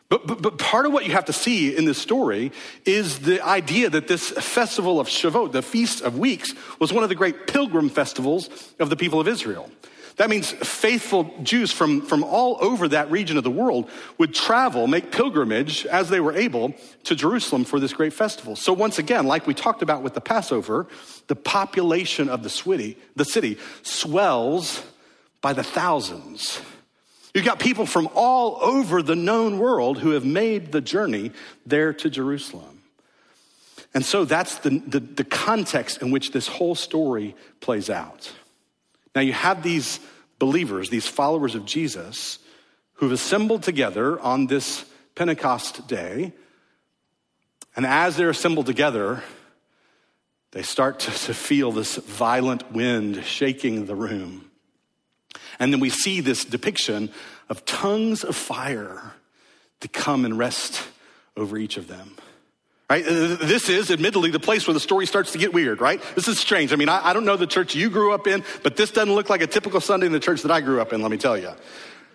But, 0.08 0.24
but, 0.28 0.40
but, 0.40 0.56
part 0.56 0.86
of 0.86 0.92
what 0.92 1.04
you 1.04 1.10
have 1.14 1.24
to 1.24 1.32
see 1.32 1.76
in 1.76 1.84
this 1.84 1.98
story 1.98 2.52
is 2.84 3.18
the 3.18 3.44
idea 3.44 3.90
that 3.90 4.06
this 4.06 4.30
festival 4.30 5.00
of 5.00 5.08
Shavuot, 5.08 5.50
the 5.50 5.62
Feast 5.62 6.02
of 6.02 6.16
Weeks, 6.16 6.54
was 6.78 6.92
one 6.92 7.02
of 7.02 7.08
the 7.08 7.16
great 7.16 7.48
pilgrim 7.48 7.88
festivals 7.88 8.72
of 8.78 8.88
the 8.88 8.96
people 8.96 9.18
of 9.18 9.26
Israel. 9.26 9.68
That 10.16 10.28
means 10.28 10.50
faithful 10.52 11.32
Jews 11.42 11.72
from, 11.72 12.02
from 12.02 12.22
all 12.22 12.58
over 12.60 12.88
that 12.88 13.10
region 13.10 13.38
of 13.38 13.44
the 13.44 13.50
world 13.50 13.88
would 14.18 14.34
travel, 14.34 14.86
make 14.86 15.10
pilgrimage 15.10 15.86
as 15.86 16.08
they 16.08 16.20
were 16.20 16.34
able 16.34 16.74
to 17.04 17.14
Jerusalem 17.14 17.64
for 17.64 17.80
this 17.80 17.92
great 17.92 18.12
festival. 18.12 18.54
So, 18.54 18.72
once 18.72 18.98
again, 18.98 19.26
like 19.26 19.46
we 19.46 19.54
talked 19.54 19.82
about 19.82 20.02
with 20.02 20.14
the 20.14 20.20
Passover, 20.20 20.86
the 21.28 21.36
population 21.36 22.28
of 22.28 22.42
the 22.42 22.50
city, 22.50 22.96
the 23.16 23.24
city 23.24 23.58
swells 23.82 24.84
by 25.40 25.52
the 25.52 25.64
thousands 25.64 26.60
You've 27.34 27.44
got 27.46 27.58
people 27.58 27.86
from 27.86 28.08
all 28.14 28.58
over 28.60 29.02
the 29.02 29.16
known 29.16 29.58
world 29.58 29.98
who 29.98 30.10
have 30.10 30.24
made 30.24 30.72
the 30.72 30.82
journey 30.82 31.32
there 31.64 31.92
to 31.94 32.10
Jerusalem. 32.10 32.82
And 33.94 34.04
so 34.04 34.24
that's 34.24 34.56
the, 34.58 34.82
the, 34.86 35.00
the, 35.00 35.24
context 35.24 36.00
in 36.00 36.10
which 36.10 36.32
this 36.32 36.48
whole 36.48 36.74
story 36.74 37.34
plays 37.60 37.90
out. 37.90 38.32
Now, 39.14 39.20
you 39.20 39.32
have 39.32 39.62
these 39.62 40.00
believers, 40.38 40.90
these 40.90 41.06
followers 41.06 41.54
of 41.54 41.64
Jesus, 41.64 42.38
who've 42.94 43.12
assembled 43.12 43.62
together 43.62 44.18
on 44.20 44.46
this 44.46 44.84
Pentecost 45.14 45.86
day. 45.86 46.32
And 47.76 47.86
as 47.86 48.16
they're 48.16 48.30
assembled 48.30 48.66
together, 48.66 49.22
they 50.52 50.62
start 50.62 51.00
to, 51.00 51.10
to 51.10 51.34
feel 51.34 51.72
this 51.72 51.96
violent 51.96 52.72
wind 52.72 53.24
shaking 53.24 53.86
the 53.86 53.94
room. 53.94 54.50
And 55.58 55.72
then 55.72 55.80
we 55.80 55.90
see 55.90 56.20
this 56.20 56.44
depiction 56.44 57.10
of 57.48 57.64
tongues 57.64 58.24
of 58.24 58.36
fire 58.36 59.14
to 59.80 59.88
come 59.88 60.24
and 60.24 60.38
rest 60.38 60.82
over 61.36 61.58
each 61.58 61.76
of 61.76 61.88
them. 61.88 62.16
Right? 62.90 63.04
This 63.04 63.70
is 63.70 63.90
admittedly 63.90 64.30
the 64.30 64.40
place 64.40 64.66
where 64.66 64.74
the 64.74 64.80
story 64.80 65.06
starts 65.06 65.32
to 65.32 65.38
get 65.38 65.54
weird, 65.54 65.80
right? 65.80 66.02
This 66.14 66.28
is 66.28 66.38
strange. 66.38 66.74
I 66.74 66.76
mean, 66.76 66.90
I, 66.90 67.08
I 67.08 67.12
don't 67.14 67.24
know 67.24 67.36
the 67.36 67.46
church 67.46 67.74
you 67.74 67.88
grew 67.88 68.12
up 68.12 68.26
in, 68.26 68.44
but 68.62 68.76
this 68.76 68.90
doesn't 68.90 69.14
look 69.14 69.30
like 69.30 69.40
a 69.40 69.46
typical 69.46 69.80
Sunday 69.80 70.06
in 70.06 70.12
the 70.12 70.20
church 70.20 70.42
that 70.42 70.50
I 70.50 70.60
grew 70.60 70.80
up 70.80 70.92
in, 70.92 71.00
let 71.00 71.10
me 71.10 71.16
tell 71.16 71.38
you. 71.38 71.52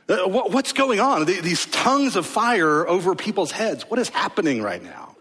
Uh, 0.08 0.28
what, 0.28 0.52
what's 0.52 0.74
going 0.74 1.00
on? 1.00 1.26
These 1.26 1.66
tongues 1.68 2.16
of 2.16 2.26
fire 2.26 2.88
over 2.88 3.16
people's 3.16 3.52
heads. 3.52 3.90
What 3.90 4.00
is 4.00 4.10
happening 4.10 4.62
right 4.62 4.82
now? 4.84 5.16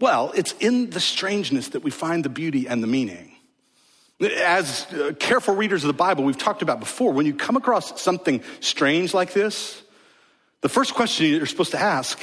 Well, 0.00 0.32
it's 0.36 0.52
in 0.60 0.90
the 0.90 1.00
strangeness 1.00 1.68
that 1.68 1.82
we 1.82 1.90
find 1.90 2.24
the 2.24 2.28
beauty 2.28 2.68
and 2.68 2.82
the 2.82 2.86
meaning. 2.86 3.32
As 4.20 4.86
uh, 4.92 5.12
careful 5.18 5.54
readers 5.54 5.82
of 5.82 5.88
the 5.88 5.94
Bible, 5.94 6.24
we've 6.24 6.38
talked 6.38 6.62
about 6.62 6.78
before, 6.78 7.12
when 7.12 7.26
you 7.26 7.34
come 7.34 7.56
across 7.56 8.00
something 8.00 8.42
strange 8.60 9.14
like 9.14 9.32
this, 9.32 9.82
the 10.60 10.68
first 10.68 10.94
question 10.94 11.26
you're 11.26 11.46
supposed 11.46 11.70
to 11.70 11.80
ask 11.80 12.20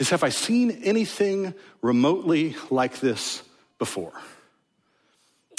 is 0.00 0.10
Have 0.10 0.24
I 0.24 0.30
seen 0.30 0.70
anything 0.82 1.54
remotely 1.82 2.56
like 2.70 2.98
this 2.98 3.42
before? 3.78 4.12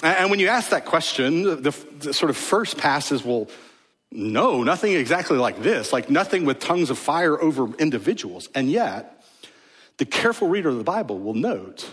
And 0.03 0.31
when 0.31 0.39
you 0.39 0.48
ask 0.48 0.71
that 0.71 0.86
question, 0.86 1.43
the, 1.43 1.75
the 2.00 2.13
sort 2.13 2.31
of 2.31 2.36
first 2.36 2.77
pass 2.77 3.12
is, 3.12 3.24
Well, 3.24 3.48
no, 4.12 4.63
nothing 4.63 4.93
exactly 4.93 5.38
like 5.38 5.62
this, 5.62 5.93
like 5.93 6.10
nothing 6.10 6.43
with 6.43 6.60
tongues 6.60 6.89
of 6.89 6.98
fire 6.98 7.39
over 7.41 7.74
individuals. 7.77 8.50
And 8.53 8.69
yet, 8.69 9.24
the 9.98 10.05
careful 10.05 10.50
reader 10.50 10.69
of 10.69 10.77
the 10.77 10.83
Bible 10.83 11.19
will 11.19 11.36
note 11.36 11.88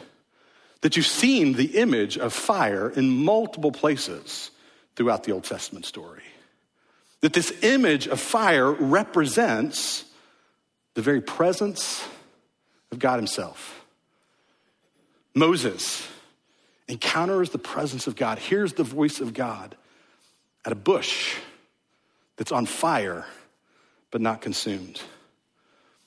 that 0.80 0.96
you've 0.96 1.06
seen 1.06 1.52
the 1.52 1.78
image 1.78 2.16
of 2.16 2.32
fire 2.32 2.88
in 2.88 3.10
multiple 3.24 3.70
places 3.70 4.50
throughout 4.96 5.24
the 5.24 5.32
Old 5.32 5.44
Testament 5.44 5.84
story. 5.84 6.22
That 7.20 7.34
this 7.34 7.52
image 7.62 8.08
of 8.08 8.20
fire 8.20 8.72
represents 8.72 10.04
the 10.94 11.02
very 11.02 11.20
presence 11.20 12.04
of 12.90 12.98
God 12.98 13.16
Himself. 13.16 13.84
Moses 15.34 16.06
encounters 16.88 17.50
the 17.50 17.58
presence 17.58 18.06
of 18.06 18.16
God, 18.16 18.38
hears 18.38 18.72
the 18.72 18.82
voice 18.82 19.20
of 19.20 19.34
God 19.34 19.76
at 20.64 20.72
a 20.72 20.76
bush 20.76 21.36
that's 22.36 22.52
on 22.52 22.66
fire 22.66 23.26
but 24.10 24.20
not 24.20 24.40
consumed. 24.40 25.00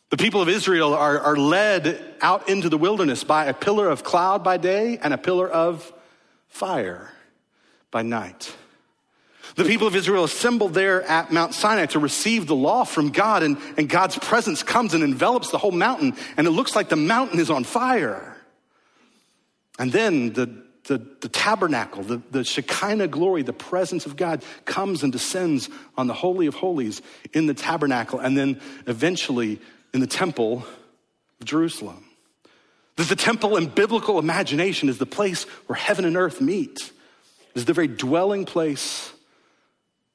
The 0.10 0.18
people 0.18 0.42
of 0.42 0.50
Israel 0.50 0.94
are, 0.94 1.20
are 1.20 1.38
led 1.38 2.16
out 2.22 2.50
into 2.50 2.68
the 2.68 2.78
wilderness 2.78 3.24
by 3.24 3.46
a 3.46 3.54
pillar 3.54 3.90
of 3.90 4.04
cloud 4.04 4.44
by 4.44 4.58
day 4.58 4.98
and 4.98 5.14
a 5.14 5.18
pillar 5.18 5.48
of 5.50 5.94
fire 6.48 7.12
by 7.92 8.02
night. 8.02 8.54
The 9.56 9.66
people 9.66 9.88
of 9.88 9.96
Israel 9.96 10.24
assembled 10.24 10.74
there 10.74 11.04
at 11.04 11.32
Mount 11.32 11.54
Sinai 11.54 11.86
to 11.88 12.00
receive 12.00 12.48
the 12.48 12.56
law 12.56 12.86
from 12.86 13.10
God, 13.10 13.44
and, 13.44 13.58
and 13.78 13.90
God's 13.90 14.18
presence 14.18 14.64
comes 14.64 14.94
and 14.94 15.04
envelops 15.04 15.52
the 15.52 15.58
whole 15.58 15.72
mountain, 15.72 16.16
and 16.38 16.48
it 16.48 16.52
looks 16.52 16.76
like 16.76 16.90
the 16.90 16.96
mountain 16.96 17.40
is 17.40 17.50
on 17.50 17.64
fire. 17.64 18.38
And 19.78 19.92
then 19.92 20.34
the, 20.34 20.64
the, 20.86 21.06
the 21.20 21.30
tabernacle, 21.30 22.04
the, 22.04 22.22
the 22.32 22.44
Shekinah 22.44 23.10
glory, 23.10 23.44
the 23.44 23.52
presence 23.52 24.06
of 24.06 24.16
God 24.16 24.44
comes 24.66 25.04
and 25.04 25.12
descends 25.12 25.70
on 25.98 26.08
the 26.08 26.14
Holy 26.14 26.48
of 26.48 26.56
Holies 26.56 27.02
in 27.34 27.46
the 27.46 27.54
tabernacle, 27.54 28.20
and 28.20 28.38
then 28.38 28.62
eventually 28.88 29.60
in 29.94 30.00
the 30.00 30.08
temple 30.08 30.66
of 31.40 31.46
Jerusalem. 31.46 32.06
That 32.96 33.10
the 33.10 33.16
temple 33.16 33.58
in 33.58 33.68
biblical 33.68 34.18
imagination 34.20 34.88
is 34.88 34.98
the 34.98 35.06
place 35.06 35.44
where 35.66 35.76
heaven 35.76 36.06
and 36.06 36.16
earth 36.16 36.40
meet, 36.40 36.92
is 37.54 37.66
the 37.66 37.74
very 37.74 37.88
dwelling 37.88 38.46
place 38.46 39.12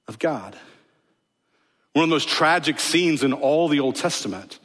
of 0.08 0.18
God. 0.18 0.56
One 1.92 2.04
of 2.04 2.08
the 2.10 2.14
most 2.14 2.28
tragic 2.28 2.78
scenes 2.78 3.22
in 3.22 3.32
all 3.32 3.68
the 3.68 3.80
Old 3.80 3.96
Testament 3.96 4.58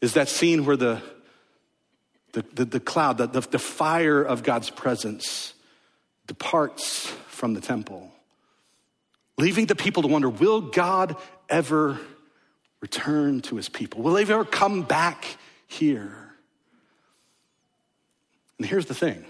is 0.00 0.14
that 0.14 0.28
scene 0.28 0.64
where 0.64 0.76
the, 0.76 1.02
the, 2.32 2.44
the, 2.54 2.64
the 2.64 2.80
cloud, 2.80 3.18
the, 3.18 3.26
the 3.26 3.58
fire 3.58 4.22
of 4.22 4.42
God's 4.42 4.70
presence 4.70 5.54
departs 6.26 7.06
from 7.28 7.54
the 7.54 7.60
temple, 7.60 8.10
leaving 9.38 9.66
the 9.66 9.74
people 9.74 10.02
to 10.02 10.08
wonder 10.08 10.30
will 10.30 10.60
God 10.60 11.16
ever 11.48 12.00
return 12.80 13.40
to 13.42 13.56
his 13.56 13.68
people? 13.68 14.02
Will 14.02 14.14
they 14.14 14.22
ever 14.22 14.44
come 14.44 14.82
back 14.82 15.24
here? 15.66 16.16
And 18.58 18.66
here's 18.66 18.86
the 18.86 18.94
thing 18.94 19.24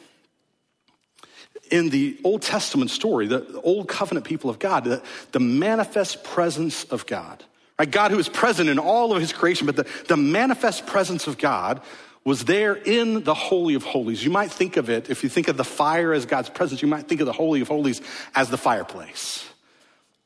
in 1.73 1.88
the 1.88 2.21
Old 2.23 2.43
Testament 2.43 2.91
story, 2.91 3.26
the 3.26 3.61
Old 3.64 3.88
Covenant 3.88 4.26
people 4.26 4.50
of 4.50 4.59
God, 4.59 4.85
the, 4.85 5.02
the 5.33 5.41
manifest 5.41 6.23
presence 6.23 6.85
of 6.85 7.07
God. 7.07 7.43
Right? 7.79 7.91
God 7.91 8.11
who 8.11 8.19
is 8.19 8.29
present 8.29 8.69
in 8.69 8.79
all 8.79 9.12
of 9.12 9.21
his 9.21 9.33
creation, 9.33 9.67
but 9.67 9.76
the, 9.76 9.87
the 10.07 10.17
manifest 10.17 10.87
presence 10.87 11.26
of 11.26 11.38
God 11.38 11.81
was 12.25 12.45
there 12.45 12.75
in 12.75 13.25
the 13.25 13.35
Holy 13.35 13.75
of 13.75 13.85
Holies. 13.85 14.23
You 14.23 14.31
might 14.31 14.52
think 14.52 14.76
of 14.76 14.91
it, 14.91 15.09
if 15.09 15.25
you 15.25 15.31
think 15.31 15.49
of 15.49 15.57
the 15.57 15.64
fire 15.64 16.12
as 16.12 16.26
God's 16.26 16.50
presence, 16.50 16.83
you 16.83 16.88
might 16.88 17.09
think 17.09 17.23
of 17.23 17.26
the 17.26 17.33
Holy 17.33 17.62
of 17.62 17.69
Holies 17.69 18.02
as 18.35 18.50
the 18.50 18.59
fireplace 18.59 19.49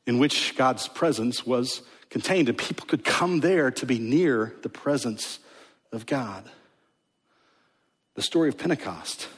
in 0.05 0.19
which 0.19 0.55
God's 0.57 0.87
presence 0.89 1.45
was 1.45 1.81
contained, 2.09 2.49
and 2.49 2.57
people 2.57 2.85
could 2.85 3.05
come 3.05 3.39
there 3.39 3.71
to 3.71 3.85
be 3.85 3.99
near 3.99 4.53
the 4.63 4.69
presence 4.69 5.39
of 5.93 6.05
God. 6.05 6.43
The 8.15 8.21
story 8.21 8.49
of 8.49 8.57
Pentecost 8.57 9.29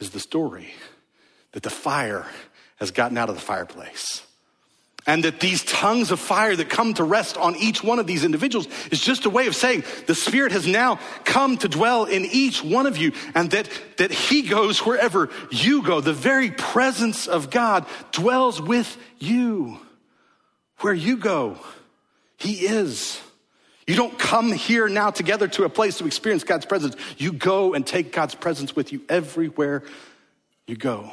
is 0.00 0.10
the 0.10 0.20
story 0.20 0.72
that 1.56 1.62
the 1.62 1.70
fire 1.70 2.26
has 2.76 2.90
gotten 2.90 3.16
out 3.16 3.30
of 3.30 3.34
the 3.34 3.40
fireplace. 3.40 4.22
And 5.06 5.24
that 5.24 5.40
these 5.40 5.64
tongues 5.64 6.10
of 6.10 6.20
fire 6.20 6.54
that 6.54 6.68
come 6.68 6.92
to 6.92 7.02
rest 7.02 7.38
on 7.38 7.56
each 7.56 7.82
one 7.82 7.98
of 7.98 8.06
these 8.06 8.24
individuals 8.24 8.68
is 8.90 9.00
just 9.00 9.24
a 9.24 9.30
way 9.30 9.46
of 9.46 9.56
saying 9.56 9.82
the 10.06 10.14
Spirit 10.14 10.52
has 10.52 10.66
now 10.66 11.00
come 11.24 11.56
to 11.56 11.66
dwell 11.66 12.04
in 12.04 12.26
each 12.26 12.62
one 12.62 12.84
of 12.84 12.98
you, 12.98 13.12
and 13.34 13.50
that, 13.52 13.70
that 13.96 14.10
He 14.10 14.42
goes 14.42 14.80
wherever 14.80 15.30
you 15.50 15.80
go. 15.80 16.02
The 16.02 16.12
very 16.12 16.50
presence 16.50 17.26
of 17.26 17.48
God 17.48 17.86
dwells 18.12 18.60
with 18.60 18.94
you. 19.18 19.80
Where 20.80 20.92
you 20.92 21.16
go, 21.16 21.56
He 22.36 22.66
is. 22.66 23.18
You 23.86 23.96
don't 23.96 24.18
come 24.18 24.52
here 24.52 24.88
now 24.88 25.08
together 25.08 25.48
to 25.48 25.64
a 25.64 25.70
place 25.70 25.96
to 25.98 26.06
experience 26.06 26.44
God's 26.44 26.66
presence. 26.66 26.96
You 27.16 27.32
go 27.32 27.72
and 27.72 27.86
take 27.86 28.12
God's 28.12 28.34
presence 28.34 28.76
with 28.76 28.92
you 28.92 29.00
everywhere 29.08 29.84
you 30.66 30.76
go. 30.76 31.12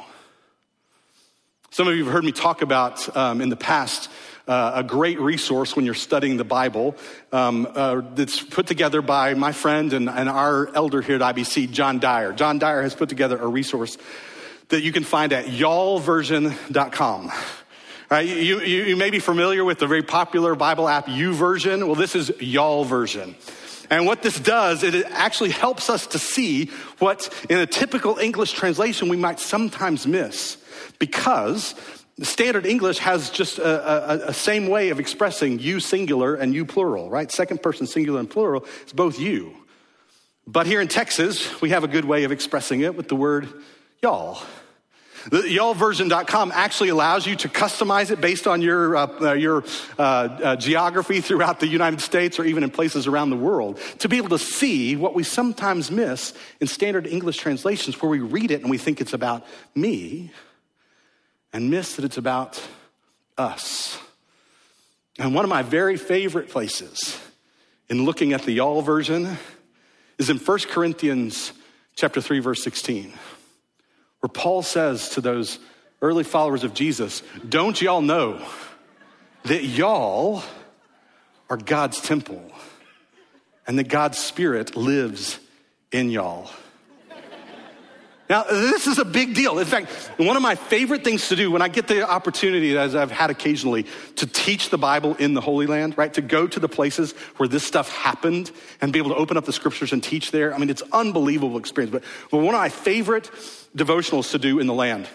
Some 1.74 1.88
of 1.88 1.96
you 1.96 2.04
have 2.04 2.14
heard 2.14 2.24
me 2.24 2.32
talk 2.32 2.62
about 2.62 3.18
um, 3.18 3.42
in 3.42 3.50
the 3.50 3.56
past 3.56 4.08
uh, 4.48 4.74
a 4.76 4.84
great 4.84 5.20
resource 5.20 5.76
when 5.76 5.86
you're 5.86 5.96
studying 5.96 6.38
the 6.38 6.44
Bible 6.44 6.96
um, 7.32 7.68
uh, 7.74 8.02
that's 8.14 8.44
put 8.44 8.68
together 8.68 9.02
by 9.02 9.34
my 9.34 9.54
friend 9.54 9.92
and, 9.92 10.08
and 10.08 10.30
our 10.30 10.70
elder 10.76 11.02
here 11.02 11.16
at 11.16 11.36
IBC, 11.36 11.72
John 11.72 11.98
Dyer. 11.98 12.32
John 12.32 12.60
Dyer 12.60 12.84
has 12.84 12.94
put 12.94 13.10
together 13.10 13.40
a 13.40 13.48
resource 13.48 13.98
that 14.70 14.84
you 14.84 14.92
can 14.92 15.04
find 15.04 15.34
at 15.34 15.46
y'allversion.com. 15.46 17.32
Right, 18.12 18.28
you, 18.28 18.60
you, 18.60 18.84
you 18.84 18.96
may 18.96 19.10
be 19.10 19.18
familiar 19.18 19.66
with 19.66 19.80
the 19.80 19.88
very 19.88 20.04
popular 20.04 20.54
Bible 20.54 20.88
app 20.88 21.08
YouVersion. 21.08 21.88
Well, 21.88 21.96
this 21.96 22.16
is 22.16 22.32
Y'all 22.40 22.86
version. 22.86 23.34
And 23.90 24.06
what 24.06 24.22
this 24.22 24.40
does, 24.40 24.84
it 24.84 25.06
actually 25.10 25.50
helps 25.50 25.90
us 25.90 26.06
to 26.06 26.20
see 26.20 26.68
what 27.00 27.34
in 27.50 27.58
a 27.58 27.66
typical 27.66 28.20
English 28.20 28.52
translation 28.52 29.10
we 29.10 29.18
might 29.18 29.40
sometimes 29.40 30.06
miss 30.06 30.58
because 31.00 31.76
standard 32.22 32.66
English 32.66 33.00
has 33.00 33.30
just 33.30 33.58
a, 33.58 34.28
a, 34.28 34.30
a, 34.30 34.34
same 34.34 34.68
way 34.68 34.90
of 34.90 35.00
expressing 35.00 35.60
you 35.60 35.80
singular 35.80 36.36
and 36.36 36.54
you 36.54 36.66
plural, 36.66 37.10
right? 37.10 37.32
Second 37.32 37.64
person 37.64 37.88
singular 37.88 38.20
and 38.20 38.30
plural 38.30 38.66
is 38.86 38.94
both 38.94 39.20
you. 39.20 39.56
But 40.46 40.68
here 40.68 40.82
in 40.82 40.88
Texas, 40.88 41.62
we 41.62 41.70
have 41.70 41.84
a 41.84 41.88
good 41.88 42.06
way 42.06 42.24
of 42.24 42.32
expressing 42.32 42.82
it 42.82 42.96
with 42.96 43.08
the 43.08 43.16
word 43.16 43.50
y'all. 44.02 44.40
The 45.30 45.38
y'allversion.com 45.38 46.52
actually 46.54 46.90
allows 46.90 47.26
you 47.26 47.38
to 47.38 47.48
customize 47.48 48.12
it 48.12 48.20
based 48.20 48.46
on 48.46 48.62
your, 48.62 48.96
uh, 48.98 49.08
uh, 49.22 49.34
your 49.34 49.64
uh, 49.98 50.02
uh, 50.02 50.56
geography 50.58 51.22
throughout 51.22 51.62
the 51.62 51.68
United 51.68 52.02
States 52.02 52.40
or 52.40 52.44
even 52.44 52.62
in 52.62 52.70
places 52.70 53.08
around 53.08 53.30
the 53.30 53.38
world 53.38 53.80
to 54.00 54.10
be 54.10 54.18
able 54.18 54.30
to 54.30 54.38
see 54.38 54.98
what 54.98 55.16
we 55.16 55.24
sometimes 55.24 55.90
miss 55.90 56.34
in 56.60 56.68
standard 56.68 57.08
English 57.08 57.38
translations 57.38 58.02
where 58.02 58.10
we 58.10 58.20
read 58.20 58.52
it 58.52 58.62
and 58.62 58.70
we 58.70 58.78
think 58.78 59.00
it's 59.00 59.14
about 59.14 59.46
me 59.76 60.30
and 61.54 61.70
miss 61.70 61.96
that 61.96 62.06
it's 62.06 62.18
about 62.18 62.62
us. 63.38 64.00
And 65.20 65.36
one 65.36 65.46
of 65.46 65.50
my 65.50 65.62
very 65.62 65.96
favorite 65.96 66.50
places 66.50 67.20
in 67.88 68.04
looking 68.04 68.34
at 68.34 68.42
the 68.42 68.52
y'all 68.52 68.82
version 68.82 69.38
is 70.18 70.30
in 70.30 70.38
1 70.38 70.60
Corinthians 70.70 71.54
chapter 71.96 72.20
3 72.20 72.40
verse 72.40 72.64
16 72.64 73.14
where 74.20 74.30
Paul 74.30 74.64
says 74.64 75.10
to 75.10 75.22
those 75.22 75.60
early 76.02 76.24
followers 76.24 76.64
of 76.64 76.74
Jesus, 76.74 77.22
"Don't 77.48 77.82
y'all 77.82 78.02
know 78.02 78.42
that 79.44 79.66
y'all 79.66 80.44
are 81.50 81.58
God's 81.58 82.00
temple 82.00 82.50
and 83.68 83.78
that 83.78 83.90
God's 83.90 84.18
spirit 84.18 84.78
lives 84.78 85.40
in 85.92 86.10
y'all?" 86.10 86.50
Now, 88.34 88.42
this 88.42 88.88
is 88.88 88.98
a 88.98 89.06
big 89.06 89.36
deal. 89.36 89.60
In 89.60 89.68
fact, 89.68 89.92
one 90.18 90.36
of 90.36 90.42
my 90.42 90.56
favorite 90.56 91.04
things 91.04 91.28
to 91.28 91.36
do 91.36 91.52
when 91.52 91.62
I 91.62 91.68
get 91.68 91.86
the 91.86 92.10
opportunity, 92.10 92.76
as 92.76 92.96
I've 92.96 93.12
had 93.12 93.30
occasionally, 93.30 93.86
to 94.16 94.26
teach 94.26 94.72
the 94.72 94.78
Bible 94.80 95.14
in 95.20 95.36
the 95.36 95.40
Holy 95.40 95.68
Land, 95.68 96.00
right? 96.00 96.12
To 96.16 96.22
go 96.24 96.48
to 96.48 96.60
the 96.60 96.68
places 96.68 97.12
where 97.38 97.48
this 97.48 97.64
stuff 97.64 97.96
happened 97.96 98.50
and 98.82 98.92
be 98.92 98.98
able 98.98 99.12
to 99.12 99.18
open 99.18 99.38
up 99.38 99.46
the 99.46 99.54
scriptures 99.54 99.94
and 99.94 100.02
teach 100.04 100.32
there. 100.32 100.52
I 100.52 100.58
mean, 100.58 100.72
it's 100.72 100.82
unbelievable 100.92 101.60
experience. 101.60 101.92
But, 101.92 102.04
but 102.32 102.38
one 102.38 102.56
of 102.56 102.60
my 102.60 102.70
favorite 102.70 103.30
devotionals 103.78 104.32
to 104.32 104.40
do 104.40 104.58
in 104.58 104.66
the 104.66 104.74
land 104.74 105.08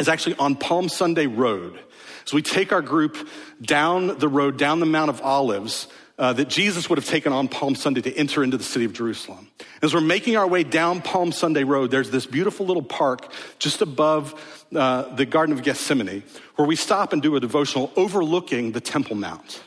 is 0.00 0.08
actually 0.08 0.34
on 0.34 0.56
Palm 0.56 0.88
Sunday 0.88 1.28
Road. 1.28 1.78
So 2.24 2.34
we 2.34 2.42
take 2.42 2.72
our 2.72 2.82
group 2.82 3.28
down 3.62 4.18
the 4.18 4.28
road, 4.28 4.58
down 4.58 4.80
the 4.80 4.86
Mount 4.86 5.08
of 5.08 5.22
Olives, 5.22 5.86
uh, 6.20 6.34
that 6.34 6.48
Jesus 6.48 6.90
would 6.90 6.98
have 6.98 7.06
taken 7.06 7.32
on 7.32 7.48
Palm 7.48 7.74
Sunday 7.74 8.02
to 8.02 8.14
enter 8.14 8.44
into 8.44 8.58
the 8.58 8.62
city 8.62 8.84
of 8.84 8.92
Jerusalem. 8.92 9.48
As 9.80 9.94
we're 9.94 10.02
making 10.02 10.36
our 10.36 10.46
way 10.46 10.62
down 10.62 11.00
Palm 11.00 11.32
Sunday 11.32 11.64
Road, 11.64 11.90
there's 11.90 12.10
this 12.10 12.26
beautiful 12.26 12.66
little 12.66 12.82
park 12.82 13.32
just 13.58 13.80
above 13.80 14.34
uh, 14.76 15.14
the 15.14 15.24
Garden 15.24 15.56
of 15.56 15.62
Gethsemane 15.62 16.22
where 16.56 16.68
we 16.68 16.76
stop 16.76 17.14
and 17.14 17.22
do 17.22 17.36
a 17.36 17.40
devotional 17.40 17.90
overlooking 17.96 18.72
the 18.72 18.82
Temple 18.82 19.16
Mount. 19.16 19.62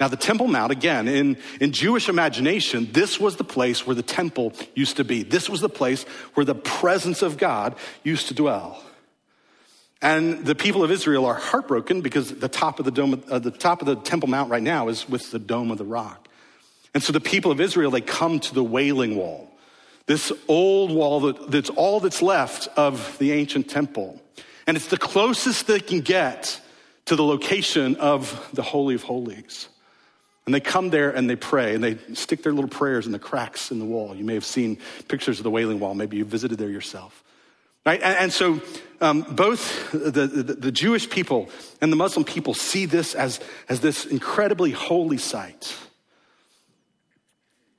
Now, 0.00 0.08
the 0.08 0.16
Temple 0.16 0.48
Mount, 0.48 0.72
again, 0.72 1.06
in, 1.06 1.38
in 1.60 1.72
Jewish 1.72 2.08
imagination, 2.08 2.88
this 2.92 3.20
was 3.20 3.36
the 3.36 3.44
place 3.44 3.86
where 3.86 3.96
the 3.96 4.02
temple 4.02 4.52
used 4.74 4.96
to 4.96 5.04
be. 5.04 5.24
This 5.24 5.48
was 5.48 5.60
the 5.60 5.68
place 5.68 6.04
where 6.34 6.44
the 6.44 6.54
presence 6.54 7.22
of 7.22 7.36
God 7.36 7.74
used 8.04 8.28
to 8.28 8.34
dwell. 8.34 8.82
And 10.00 10.46
the 10.46 10.54
people 10.54 10.84
of 10.84 10.90
Israel 10.90 11.26
are 11.26 11.34
heartbroken 11.34 12.02
because 12.02 12.30
the 12.30 12.48
top 12.48 12.78
of 12.78 12.84
the 12.84 12.90
dome, 12.90 13.22
uh, 13.28 13.38
the 13.40 13.50
top 13.50 13.80
of 13.80 13.86
the 13.86 13.96
Temple 13.96 14.28
Mount 14.28 14.50
right 14.50 14.62
now 14.62 14.88
is 14.88 15.08
with 15.08 15.30
the 15.32 15.38
dome 15.38 15.70
of 15.70 15.78
the 15.78 15.84
rock. 15.84 16.28
And 16.94 17.02
so 17.02 17.12
the 17.12 17.20
people 17.20 17.50
of 17.50 17.60
Israel, 17.60 17.90
they 17.90 18.00
come 18.00 18.40
to 18.40 18.54
the 18.54 18.62
Wailing 18.62 19.16
Wall, 19.16 19.50
this 20.06 20.32
old 20.46 20.90
wall 20.90 21.20
that, 21.20 21.50
that's 21.50 21.70
all 21.70 22.00
that's 22.00 22.22
left 22.22 22.68
of 22.76 23.18
the 23.18 23.32
ancient 23.32 23.68
temple. 23.68 24.20
And 24.66 24.76
it's 24.76 24.86
the 24.86 24.96
closest 24.96 25.66
they 25.66 25.80
can 25.80 26.00
get 26.00 26.60
to 27.06 27.16
the 27.16 27.24
location 27.24 27.96
of 27.96 28.50
the 28.52 28.62
Holy 28.62 28.94
of 28.94 29.02
Holies. 29.02 29.68
And 30.46 30.54
they 30.54 30.60
come 30.60 30.88
there 30.90 31.10
and 31.10 31.28
they 31.28 31.36
pray 31.36 31.74
and 31.74 31.84
they 31.84 31.98
stick 32.14 32.42
their 32.42 32.52
little 32.52 32.70
prayers 32.70 33.04
in 33.04 33.12
the 33.12 33.18
cracks 33.18 33.70
in 33.70 33.78
the 33.78 33.84
wall. 33.84 34.14
You 34.14 34.24
may 34.24 34.34
have 34.34 34.46
seen 34.46 34.78
pictures 35.06 35.38
of 35.38 35.44
the 35.44 35.50
Wailing 35.50 35.78
Wall. 35.78 35.94
Maybe 35.94 36.16
you 36.16 36.24
visited 36.24 36.58
there 36.58 36.70
yourself. 36.70 37.22
Right? 37.88 38.02
And, 38.02 38.18
and 38.18 38.32
so 38.34 38.60
um, 39.00 39.22
both 39.22 39.92
the, 39.92 40.10
the, 40.26 40.42
the, 40.42 40.70
Jewish 40.70 41.08
people 41.08 41.48
and 41.80 41.90
the 41.90 41.96
Muslim 41.96 42.22
people 42.22 42.52
see 42.52 42.84
this 42.84 43.14
as, 43.14 43.40
as 43.66 43.80
this 43.80 44.04
incredibly 44.04 44.72
holy 44.72 45.16
site. 45.16 45.74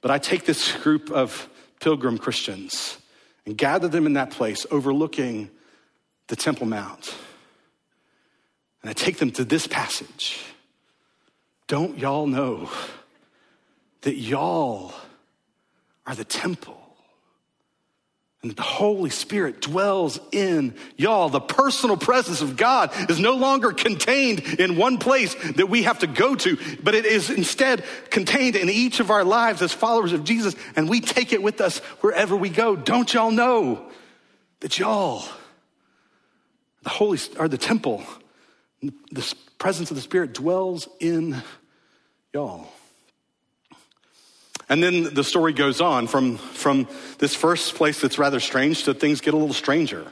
But 0.02 0.10
I 0.10 0.18
take 0.18 0.46
this 0.46 0.76
group 0.78 1.12
of 1.12 1.48
pilgrim 1.80 2.18
Christians 2.18 2.98
and 3.46 3.56
gather 3.56 3.88
them 3.88 4.08
in 4.08 4.14
that 4.14 4.32
place 4.32 4.66
overlooking 4.72 5.52
the 6.26 6.36
Temple 6.36 6.66
Mount. 6.66 7.16
And 8.82 8.90
I 8.90 8.94
take 8.94 9.18
them 9.18 9.30
to 9.34 9.44
this 9.44 9.68
passage. 9.68 10.44
Don't 11.68 12.00
y'all 12.00 12.26
know 12.26 12.72
that 14.02 14.16
y'all 14.16 14.92
are 16.08 16.16
the 16.16 16.26
temple 16.26 16.79
and 18.42 18.56
the 18.56 18.62
Holy 18.62 19.10
Spirit 19.10 19.62
dwells 19.62 20.18
in 20.32 20.74
y'all. 20.96 21.28
The 21.28 21.42
personal 21.42 21.98
presence 21.98 22.42
of 22.42 22.56
God 22.56 22.92
is 23.10 23.20
no 23.20 23.36
longer 23.36 23.74
contained 23.74 24.40
in 24.40 24.78
one 24.78 24.98
place 24.98 25.36
that 25.56 25.68
we 25.68 25.84
have 25.84 26.00
to 26.00 26.08
go 26.08 26.36
to, 26.36 26.58
but 26.82 26.96
it 26.96 27.06
is 27.06 27.30
instead 27.30 27.84
contained 28.10 28.56
in 28.56 28.70
each 28.70 29.02
of 29.02 29.12
our 29.12 29.26
lives 29.26 29.62
as 29.62 29.74
followers 29.74 30.14
of 30.14 30.24
Jesus, 30.24 30.56
and 30.78 30.88
we 30.88 31.02
take 31.02 31.34
it 31.34 31.44
with 31.44 31.60
us 31.60 31.80
wherever 32.00 32.36
we 32.36 32.50
go. 32.50 32.78
Don't 32.78 33.14
y'all 33.14 33.32
know 33.32 33.86
that 34.62 34.80
y'all, 34.80 35.26
the 36.84 36.90
Holy, 36.90 37.20
are 37.38 37.50
the 37.50 37.58
temple, 37.58 38.04
the 38.82 39.36
presence 39.58 39.92
of 39.92 39.96
the 39.96 40.02
Spirit 40.02 40.34
dwells 40.34 40.88
in 41.02 41.44
y'all. 42.34 42.70
And 44.70 44.84
then 44.84 45.14
the 45.16 45.24
story 45.24 45.52
goes 45.54 45.82
on 45.82 46.08
from, 46.08 46.38
from 46.38 46.88
this 47.18 47.36
first 47.36 47.76
place 47.76 48.00
that's 48.00 48.20
rather 48.20 48.40
strange 48.40 48.84
to 48.84 48.94
things 48.94 49.20
get 49.20 49.34
a 49.34 49.38
little 49.38 49.54
stranger, 49.54 50.06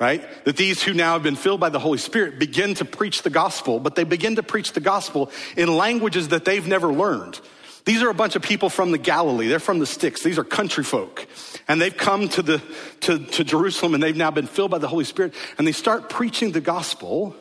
right? 0.00 0.22
That 0.44 0.56
these 0.56 0.82
who 0.82 0.92
now 0.92 1.12
have 1.12 1.22
been 1.22 1.36
filled 1.36 1.60
by 1.60 1.68
the 1.68 1.78
Holy 1.78 1.98
Spirit 1.98 2.40
begin 2.40 2.74
to 2.74 2.84
preach 2.84 3.22
the 3.22 3.30
gospel, 3.30 3.78
but 3.78 3.94
they 3.94 4.04
begin 4.04 4.36
to 4.36 4.42
preach 4.42 4.72
the 4.72 4.80
gospel 4.80 5.30
in 5.56 5.76
languages 5.76 6.28
that 6.28 6.44
they've 6.44 6.66
never 6.66 6.92
learned. 6.92 7.40
These 7.84 8.02
are 8.02 8.10
a 8.10 8.14
bunch 8.14 8.36
of 8.36 8.42
people 8.42 8.68
from 8.68 8.90
the 8.90 8.98
Galilee. 8.98 9.46
They're 9.46 9.58
from 9.58 9.78
the 9.78 9.86
sticks. 9.86 10.22
These 10.22 10.38
are 10.38 10.44
country 10.44 10.84
folk. 10.84 11.26
And 11.66 11.80
they've 11.80 11.96
come 11.96 12.28
to, 12.30 12.42
the, 12.42 12.62
to, 13.02 13.18
to 13.18 13.44
Jerusalem 13.44 13.94
and 13.94 14.02
they've 14.02 14.16
now 14.16 14.30
been 14.30 14.46
filled 14.46 14.70
by 14.70 14.78
the 14.78 14.88
Holy 14.88 15.04
Spirit 15.04 15.34
and 15.56 15.66
they 15.66 15.72
start 15.72 16.10
preaching 16.10 16.52
the 16.52 16.60
gospel 16.60 17.34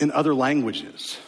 in 0.00 0.10
other 0.10 0.34
languages. 0.34 1.18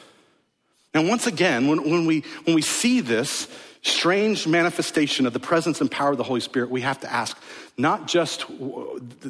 And 0.95 1.09
once 1.09 1.27
again, 1.27 1.69
when, 1.69 1.89
when, 1.89 2.07
we, 2.07 2.25
when 2.45 2.55
we 2.55 2.63
see 2.63 3.01
this 3.01 3.47
strange 3.83 4.47
manifestation 4.47 5.27
of 5.27 5.33
the 5.33 5.41
presence 5.41 5.81
and 5.81 5.91
power 5.91 6.13
of 6.13 6.17
the 6.17 6.25
Holy 6.25 6.41
Spirit, 6.41 6.71
we 6.71 6.81
have 6.83 7.01
to 7.01 7.13
ask 7.13 7.37
not 7.77 8.07
just 8.07 8.47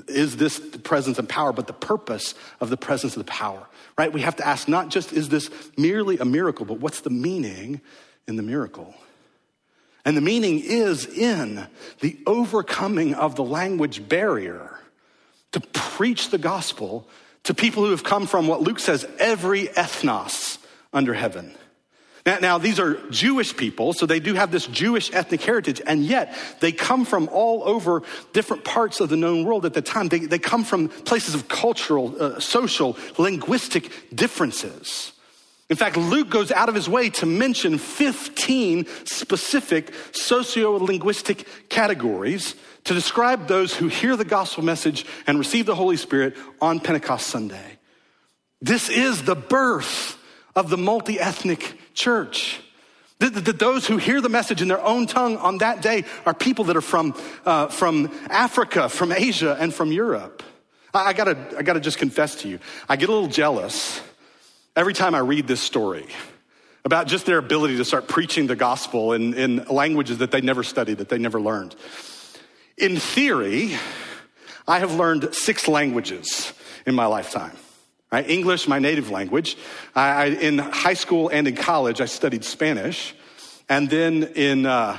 is 0.09 0.37
this 0.37 0.59
the 0.59 0.79
presence 0.79 1.19
and 1.19 1.29
power, 1.29 1.53
but 1.53 1.67
the 1.67 1.73
purpose 1.73 2.35
of 2.61 2.69
the 2.69 2.77
presence 2.77 3.17
of 3.17 3.25
the 3.25 3.31
power, 3.31 3.67
right? 3.97 4.13
We 4.13 4.21
have 4.21 4.37
to 4.37 4.47
ask 4.47 4.69
not 4.69 4.91
just 4.91 5.13
is 5.13 5.31
this 5.31 5.51
merely 5.77 6.19
a 6.19 6.25
miracle, 6.25 6.67
but 6.67 6.81
what's 6.81 7.01
the 7.01 7.11
meaning 7.11 7.81
in 8.29 8.37
the 8.37 8.43
miracle? 8.43 8.95
And 10.05 10.17
the 10.17 10.23
meaning 10.23 10.61
is 10.61 11.07
in 11.07 11.67
the 12.01 12.19
overcoming 12.27 13.15
of 13.15 13.37
the 13.37 13.45
language 13.45 14.07
barrier 14.09 14.79
to 15.53 15.61
preach 15.61 16.31
the 16.31 16.39
gospel 16.39 17.09
to 17.45 17.55
people 17.55 17.85
who 17.85 17.91
have 17.91 18.05
come 18.05 18.27
from 18.27 18.49
what 18.49 18.61
Luke 18.63 18.81
says 18.81 19.07
every 19.19 19.67
ethnos 19.69 20.59
under 20.93 21.15
heaven. 21.15 21.55
Now, 22.25 22.39
now, 22.39 22.59
these 22.59 22.79
are 22.79 22.95
Jewish 23.11 23.57
people, 23.57 23.93
so 23.93 24.07
they 24.07 24.21
do 24.21 24.35
have 24.35 24.53
this 24.53 24.67
Jewish 24.69 25.13
ethnic 25.13 25.43
heritage, 25.43 25.81
and 25.85 26.05
yet 26.05 26.37
they 26.61 26.71
come 26.71 27.05
from 27.05 27.29
all 27.33 27.65
over 27.65 28.05
different 28.33 28.65
parts 28.65 29.01
of 29.01 29.09
the 29.09 29.17
known 29.17 29.45
world 29.45 29.67
at 29.67 29.75
the 29.75 29.83
time. 29.83 30.09
They, 30.09 30.21
they 30.21 30.39
come 30.39 30.63
from 30.63 30.89
places 30.89 31.35
of 31.35 31.49
cultural, 31.49 32.15
uh, 32.21 32.39
social, 32.39 32.97
linguistic 33.19 34.15
differences. 34.15 35.13
In 35.69 35.77
fact, 35.77 35.97
Luke 35.97 36.31
goes 36.31 36.53
out 36.53 36.69
of 36.69 36.77
his 36.77 36.89
way 36.89 37.11
to 37.11 37.27
mention 37.27 37.79
15 37.79 38.87
specific 39.05 39.93
socio 40.13 40.73
linguistic 40.73 41.47
categories 41.69 42.55
to 42.85 42.95
describe 42.95 43.49
those 43.49 43.75
who 43.75 43.89
hear 43.89 44.15
the 44.15 44.25
gospel 44.25 44.63
message 44.63 45.07
and 45.27 45.39
receive 45.39 45.67
the 45.67 45.75
Holy 45.75 45.97
Spirit 45.97 46.37
on 46.61 46.79
Pentecost 46.79 47.27
Sunday. 47.27 47.79
This 48.61 48.89
is 48.89 49.23
the 49.25 49.35
birth 49.35 50.19
of 50.55 50.69
the 50.69 50.77
multi 50.77 51.19
ethnic 51.19 51.79
church. 51.95 52.61
That 53.19 53.59
those 53.59 53.87
who 53.87 53.99
hear 53.99 54.21
the 54.21 54.29
message 54.29 54.63
in 54.63 54.69
their 54.69 54.83
own 54.85 55.07
tongue 55.07 55.37
on 55.37 55.59
that 55.59 55.81
day 55.81 56.05
are 56.27 56.35
people 56.35 56.65
that 56.65 56.77
are 56.77 56.81
from, 56.81 57.15
uh, 57.47 57.69
from 57.69 58.11
Africa, 58.29 58.89
from 58.89 59.13
Asia, 59.13 59.57
and 59.61 59.73
from 59.73 59.93
Europe. 59.93 60.43
I, 60.93 61.11
I, 61.11 61.13
gotta, 61.13 61.39
I 61.57 61.63
gotta 61.63 61.79
just 61.79 61.99
confess 61.99 62.37
to 62.43 62.49
you, 62.49 62.59
I 62.89 62.97
get 62.97 63.09
a 63.09 63.13
little 63.13 63.29
jealous 63.29 64.01
every 64.75 64.95
time 64.95 65.15
I 65.15 65.21
read 65.21 65.47
this 65.47 65.61
story 65.61 66.07
about 66.85 67.07
just 67.07 67.27
their 67.27 67.39
ability 67.39 67.77
to 67.77 67.85
start 67.85 68.09
preaching 68.09 68.47
the 68.47 68.57
gospel 68.57 69.13
in, 69.13 69.35
in 69.35 69.65
languages 69.67 70.19
that 70.19 70.31
they 70.33 70.41
never 70.41 70.63
studied, 70.63 70.99
that 70.99 71.09
they 71.09 71.19
never 71.19 71.41
learned. 71.41 71.77
In 72.77 72.97
theory, 72.97 73.77
I 74.67 74.81
have 74.81 74.95
learned 74.95 75.35
six 75.35 75.69
languages 75.69 76.53
in 76.87 76.95
my 76.95 77.07
lifetime. 77.07 77.57
Right? 78.13 78.29
English, 78.29 78.69
my 78.69 78.79
native 78.79 79.11
language. 79.11 79.57
I, 79.95 80.09
I, 80.11 80.25
in 80.27 80.59
high 80.59 80.95
school 80.95 81.31
and 81.31 81.49
in 81.49 81.57
college, 81.57 82.03
I 82.03 82.05
studied 82.05 82.45
Spanish. 82.45 83.15
And 83.71 83.89
then 83.89 84.25
in, 84.35 84.67
uh, 84.67 84.99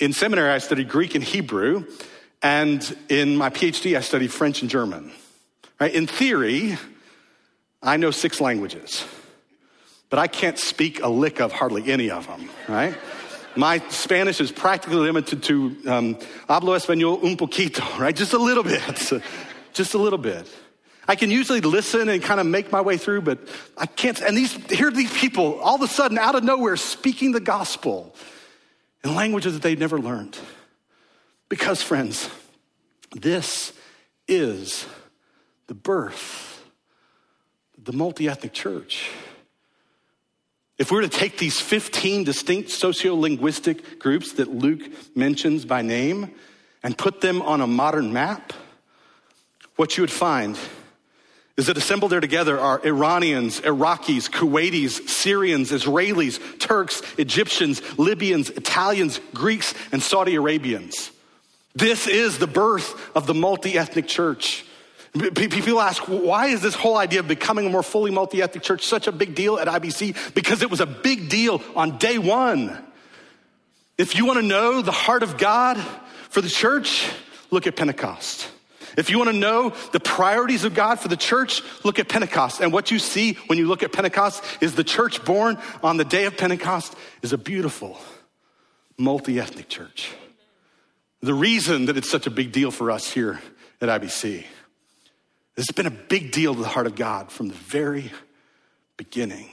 in 0.00 0.12
seminary, 0.12 0.50
I 0.50 0.58
studied 0.58 0.88
Greek 0.88 1.14
and 1.14 1.22
Hebrew. 1.22 1.84
And 2.42 2.96
in 3.08 3.36
my 3.36 3.50
PhD, 3.50 3.96
I 3.96 4.00
studied 4.00 4.32
French 4.32 4.62
and 4.62 4.70
German. 4.70 5.12
Right? 5.78 5.94
In 5.94 6.08
theory, 6.08 6.76
I 7.82 7.96
know 7.96 8.10
six 8.10 8.40
languages, 8.40 9.04
but 10.10 10.18
I 10.18 10.26
can't 10.26 10.58
speak 10.58 11.02
a 11.02 11.08
lick 11.08 11.40
of 11.40 11.52
hardly 11.52 11.90
any 11.90 12.10
of 12.10 12.26
them, 12.26 12.50
right? 12.68 12.94
My 13.56 13.78
Spanish 13.88 14.40
is 14.40 14.52
practically 14.52 14.98
limited 14.98 15.42
to 15.44 15.76
um, 15.86 16.14
hablo 16.48 16.76
español 16.76 17.24
un 17.24 17.36
poquito, 17.38 17.98
right? 17.98 18.14
Just 18.14 18.34
a 18.34 18.38
little 18.38 18.62
bit, 18.62 18.82
just 19.72 19.94
a 19.94 19.98
little 19.98 20.18
bit. 20.18 20.46
I 21.08 21.16
can 21.16 21.30
usually 21.30 21.60
listen 21.60 22.08
and 22.08 22.22
kind 22.22 22.40
of 22.40 22.46
make 22.46 22.70
my 22.70 22.80
way 22.80 22.96
through, 22.96 23.22
but 23.22 23.38
I 23.76 23.86
can't. 23.86 24.20
And 24.20 24.36
these, 24.36 24.52
here 24.70 24.90
these 24.90 25.12
people, 25.12 25.58
all 25.60 25.76
of 25.76 25.82
a 25.82 25.88
sudden, 25.88 26.18
out 26.18 26.34
of 26.34 26.44
nowhere, 26.44 26.76
speaking 26.76 27.32
the 27.32 27.40
gospel 27.40 28.14
in 29.02 29.14
languages 29.14 29.54
that 29.54 29.62
they'd 29.62 29.78
never 29.78 29.98
learned. 29.98 30.38
Because, 31.48 31.82
friends, 31.82 32.30
this 33.12 33.72
is 34.28 34.86
the 35.66 35.74
birth, 35.74 36.64
the 37.76 37.92
multi 37.92 38.28
ethnic 38.28 38.52
church. 38.52 39.10
If 40.78 40.90
we 40.90 40.96
were 40.96 41.02
to 41.02 41.08
take 41.08 41.36
these 41.36 41.60
15 41.60 42.24
distinct 42.24 42.70
sociolinguistic 42.70 43.98
groups 43.98 44.32
that 44.34 44.48
Luke 44.48 44.80
mentions 45.14 45.64
by 45.64 45.82
name 45.82 46.32
and 46.82 46.96
put 46.96 47.20
them 47.20 47.42
on 47.42 47.60
a 47.60 47.66
modern 47.66 48.12
map, 48.12 48.54
what 49.76 49.96
you 49.96 50.02
would 50.02 50.10
find 50.10 50.58
is 51.56 51.66
that 51.66 51.76
assembled 51.76 52.12
there 52.12 52.20
together 52.20 52.58
are 52.58 52.80
Iranians, 52.84 53.60
Iraqis, 53.60 54.30
Kuwaitis, 54.30 55.08
Syrians, 55.08 55.70
Israelis, 55.70 56.40
Turks, 56.58 57.02
Egyptians, 57.18 57.82
Libyans, 57.98 58.50
Italians, 58.50 59.20
Greeks, 59.34 59.74
and 59.92 60.02
Saudi 60.02 60.36
Arabians. 60.36 61.10
This 61.74 62.06
is 62.06 62.38
the 62.38 62.46
birth 62.46 63.16
of 63.16 63.26
the 63.26 63.34
multi 63.34 63.78
ethnic 63.78 64.06
church. 64.06 64.64
People 65.12 65.80
ask, 65.80 66.02
why 66.04 66.46
is 66.46 66.62
this 66.62 66.74
whole 66.74 66.96
idea 66.96 67.20
of 67.20 67.26
becoming 67.28 67.66
a 67.66 67.68
more 67.68 67.82
fully 67.82 68.12
multi 68.12 68.42
ethnic 68.42 68.62
church 68.62 68.86
such 68.86 69.08
a 69.08 69.12
big 69.12 69.34
deal 69.34 69.58
at 69.58 69.66
IBC? 69.66 70.34
Because 70.34 70.62
it 70.62 70.70
was 70.70 70.80
a 70.80 70.86
big 70.86 71.28
deal 71.28 71.60
on 71.74 71.98
day 71.98 72.16
one. 72.16 72.78
If 73.98 74.16
you 74.16 74.24
want 74.24 74.38
to 74.38 74.46
know 74.46 74.82
the 74.82 74.92
heart 74.92 75.22
of 75.22 75.36
God 75.36 75.76
for 76.30 76.40
the 76.40 76.48
church, 76.48 77.10
look 77.50 77.66
at 77.66 77.76
Pentecost. 77.76 78.48
If 78.96 79.10
you 79.10 79.18
want 79.18 79.30
to 79.30 79.36
know 79.36 79.70
the 79.92 80.00
priorities 80.00 80.64
of 80.64 80.74
God 80.74 81.00
for 81.00 81.08
the 81.08 81.16
church, 81.16 81.62
look 81.84 81.98
at 81.98 82.08
Pentecost. 82.08 82.60
And 82.60 82.72
what 82.72 82.90
you 82.90 82.98
see 82.98 83.34
when 83.46 83.58
you 83.58 83.66
look 83.66 83.82
at 83.82 83.92
Pentecost 83.92 84.42
is 84.60 84.74
the 84.74 84.84
church 84.84 85.24
born 85.24 85.58
on 85.82 85.96
the 85.96 86.04
day 86.04 86.24
of 86.24 86.36
Pentecost 86.36 86.94
is 87.22 87.32
a 87.32 87.38
beautiful, 87.38 87.98
multi 88.98 89.38
ethnic 89.38 89.68
church. 89.68 90.12
The 91.22 91.34
reason 91.34 91.86
that 91.86 91.96
it's 91.96 92.10
such 92.10 92.26
a 92.26 92.30
big 92.30 92.52
deal 92.52 92.70
for 92.70 92.90
us 92.90 93.10
here 93.10 93.40
at 93.80 93.88
IBC 94.00 94.44
it's 95.60 95.72
been 95.72 95.86
a 95.86 95.90
big 95.90 96.32
deal 96.32 96.54
to 96.54 96.60
the 96.60 96.68
heart 96.68 96.86
of 96.86 96.94
God 96.94 97.30
from 97.30 97.48
the 97.48 97.54
very 97.54 98.10
beginning. 98.96 99.50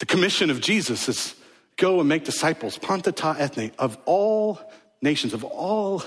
The 0.00 0.06
commission 0.06 0.50
of 0.50 0.60
Jesus 0.60 1.08
is 1.08 1.34
go 1.76 2.00
and 2.00 2.08
make 2.08 2.24
disciples, 2.24 2.78
panta 2.78 3.12
ta 3.12 3.36
ethne, 3.38 3.70
of 3.78 3.96
all 4.06 4.60
nations, 5.00 5.34
of 5.34 5.44
all 5.44 6.02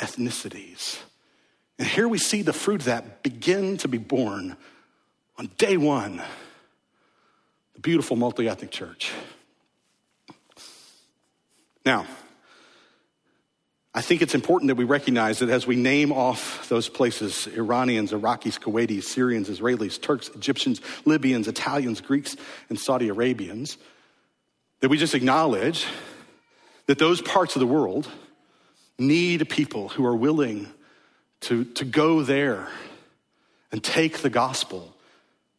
ethnicities. 0.00 0.98
And 1.78 1.86
here 1.86 2.08
we 2.08 2.18
see 2.18 2.42
the 2.42 2.52
fruit 2.52 2.80
of 2.80 2.84
that 2.86 3.22
begin 3.22 3.76
to 3.78 3.88
be 3.88 3.98
born 3.98 4.56
on 5.38 5.50
day 5.56 5.76
one, 5.76 6.20
the 7.74 7.80
beautiful 7.80 8.16
multi 8.16 8.48
ethnic 8.48 8.70
church. 8.70 9.12
Now, 11.86 12.06
I 13.92 14.02
think 14.02 14.22
it's 14.22 14.34
important 14.34 14.68
that 14.68 14.76
we 14.76 14.84
recognize 14.84 15.40
that 15.40 15.48
as 15.48 15.66
we 15.66 15.74
name 15.74 16.12
off 16.12 16.68
those 16.68 16.88
places 16.88 17.48
Iranians, 17.48 18.12
Iraqis, 18.12 18.60
Kuwaitis, 18.60 19.04
Syrians, 19.04 19.48
Israelis, 19.48 20.00
Turks, 20.00 20.28
Egyptians, 20.28 20.80
Libyans, 21.04 21.48
Italians, 21.48 22.00
Greeks, 22.00 22.36
and 22.68 22.78
Saudi 22.78 23.08
Arabians 23.08 23.78
that 24.80 24.88
we 24.90 24.96
just 24.96 25.14
acknowledge 25.14 25.86
that 26.86 26.98
those 26.98 27.20
parts 27.20 27.56
of 27.56 27.60
the 27.60 27.66
world 27.66 28.08
need 29.00 29.48
people 29.48 29.88
who 29.88 30.06
are 30.06 30.14
willing 30.14 30.68
to, 31.42 31.64
to 31.64 31.84
go 31.84 32.22
there 32.22 32.68
and 33.72 33.82
take 33.82 34.18
the 34.18 34.30
gospel 34.30 34.94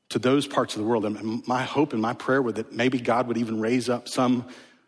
to 0.10 0.20
those 0.20 0.46
parts 0.46 0.76
of 0.76 0.82
the 0.82 0.88
world. 0.88 1.06
And 1.06 1.48
my 1.48 1.64
hope 1.64 1.94
and 1.94 2.02
my 2.02 2.14
prayer 2.14 2.42
would 2.42 2.56
that 2.56 2.72
maybe 2.72 3.00
God 3.00 3.28
would 3.28 3.38
even 3.38 3.60
raise 3.60 3.90
up 3.90 4.08
some 4.08 4.46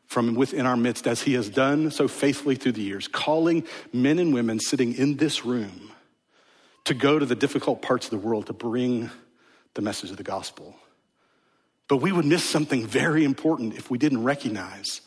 from 0.07 0.35
within 0.35 0.67
our 0.67 0.77
midst, 0.77 1.07
as 1.07 1.23
he 1.23 1.33
has 1.33 1.49
done 1.49 1.89
so 1.89 2.07
faithfully 2.07 2.55
through 2.55 2.73
the 2.73 2.81
years, 2.81 3.07
calling 3.07 3.65
men 3.91 4.19
and 4.19 4.33
women 4.33 4.59
sitting 4.59 4.93
in 4.93 5.17
this 5.17 5.43
room 5.43 5.91
to 6.83 6.93
go 6.93 7.17
to 7.17 7.25
the 7.25 7.35
difficult 7.35 7.81
parts 7.81 8.05
of 8.05 8.11
the 8.11 8.17
world 8.17 8.45
to 8.45 8.53
bring 8.53 9.09
the 9.73 9.81
message 9.81 10.11
of 10.11 10.17
the 10.17 10.23
gospel. 10.23 10.75
But 11.87 11.97
we 11.97 12.11
would 12.11 12.25
miss 12.25 12.43
something 12.43 12.85
very 12.85 13.23
important 13.23 13.75
if 13.75 13.89
we 13.89 13.97
didn't 13.97 14.23
recognize 14.23 15.01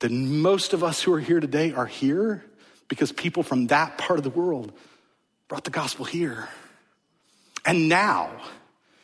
that 0.00 0.10
most 0.10 0.74
of 0.74 0.84
us 0.84 1.02
who 1.02 1.12
are 1.14 1.20
here 1.20 1.40
today 1.40 1.72
are 1.72 1.86
here 1.86 2.44
because 2.88 3.12
people 3.12 3.42
from 3.42 3.68
that 3.68 3.98
part 3.98 4.18
of 4.18 4.24
the 4.24 4.30
world 4.30 4.72
brought 5.46 5.64
the 5.64 5.70
gospel 5.70 6.04
here. 6.04 6.48
And 7.64 7.88
now, 7.88 8.30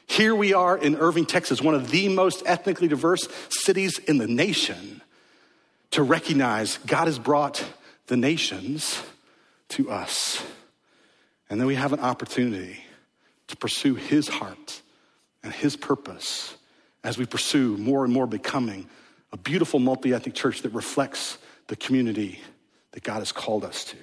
here 0.07 0.35
we 0.35 0.53
are 0.53 0.77
in 0.77 0.97
Irving, 0.97 1.27
Texas, 1.27 1.61
one 1.61 1.75
of 1.75 1.91
the 1.91 2.09
most 2.09 2.43
ethnically 2.47 2.89
diverse 2.89 3.29
cities 3.51 3.99
in 3.99 4.19
the 4.19 4.27
nation 4.27 5.03
to 5.91 6.03
recognize 6.03 6.79
God 6.79 7.07
has 7.07 7.19
brought 7.19 7.65
the 8.07 8.17
nations 8.17 9.03
to 9.71 9.91
us. 9.91 10.43
And 11.49 11.61
then 11.61 11.67
we 11.67 11.75
have 11.75 11.93
an 11.93 12.01
opportunity 12.01 12.79
to 13.49 13.57
pursue 13.57 13.95
His 13.95 14.29
heart 14.29 14.83
and 15.43 15.53
His 15.53 15.77
purpose 15.77 16.57
as 17.03 17.19
we 17.19 17.27
pursue 17.27 17.77
more 17.77 18.05
and 18.05 18.13
more 18.13 18.27
becoming 18.27 18.89
a 19.33 19.37
beautiful 19.37 19.79
multi 19.79 20.15
ethnic 20.15 20.35
church 20.35 20.63
that 20.63 20.73
reflects 20.73 21.39
the 21.67 21.77
community 21.77 22.41
that 22.95 23.03
God 23.03 23.19
has 23.19 23.33
called 23.33 23.65
us 23.65 23.85
to. 23.87 23.97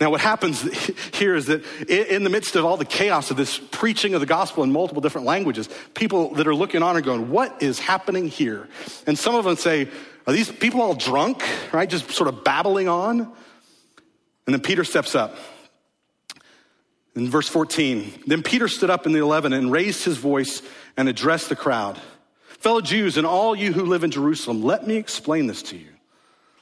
Now, 0.00 0.10
what 0.10 0.20
happens 0.20 0.62
here 1.14 1.36
is 1.36 1.46
that 1.46 1.64
in 1.88 2.24
the 2.24 2.30
midst 2.30 2.56
of 2.56 2.64
all 2.64 2.76
the 2.76 2.84
chaos 2.84 3.30
of 3.30 3.36
this 3.36 3.58
preaching 3.58 4.14
of 4.14 4.20
the 4.20 4.26
gospel 4.26 4.64
in 4.64 4.72
multiple 4.72 5.00
different 5.00 5.26
languages, 5.26 5.68
people 5.94 6.34
that 6.34 6.46
are 6.48 6.54
looking 6.54 6.82
on 6.82 6.96
are 6.96 7.02
going, 7.02 7.30
What 7.30 7.62
is 7.62 7.78
happening 7.78 8.26
here? 8.26 8.68
And 9.06 9.18
some 9.18 9.34
of 9.34 9.44
them 9.44 9.56
say, 9.56 9.88
Are 10.26 10.32
these 10.32 10.50
people 10.50 10.80
all 10.80 10.94
drunk, 10.94 11.44
right? 11.72 11.88
Just 11.88 12.10
sort 12.10 12.28
of 12.28 12.42
babbling 12.42 12.88
on? 12.88 13.20
And 13.20 14.54
then 14.54 14.60
Peter 14.60 14.82
steps 14.82 15.14
up. 15.14 15.36
In 17.14 17.30
verse 17.30 17.48
14, 17.48 18.24
then 18.26 18.42
Peter 18.42 18.68
stood 18.68 18.90
up 18.90 19.06
in 19.06 19.12
the 19.12 19.20
11 19.20 19.52
and 19.52 19.72
raised 19.72 20.04
his 20.04 20.18
voice 20.18 20.60
and 20.96 21.08
addressed 21.08 21.48
the 21.48 21.56
crowd. 21.56 21.98
Fellow 22.58 22.80
Jews 22.80 23.16
and 23.16 23.26
all 23.26 23.54
you 23.54 23.72
who 23.72 23.84
live 23.84 24.04
in 24.04 24.10
Jerusalem, 24.10 24.62
let 24.62 24.86
me 24.86 24.96
explain 24.96 25.46
this 25.46 25.62
to 25.64 25.76
you. 25.76 25.95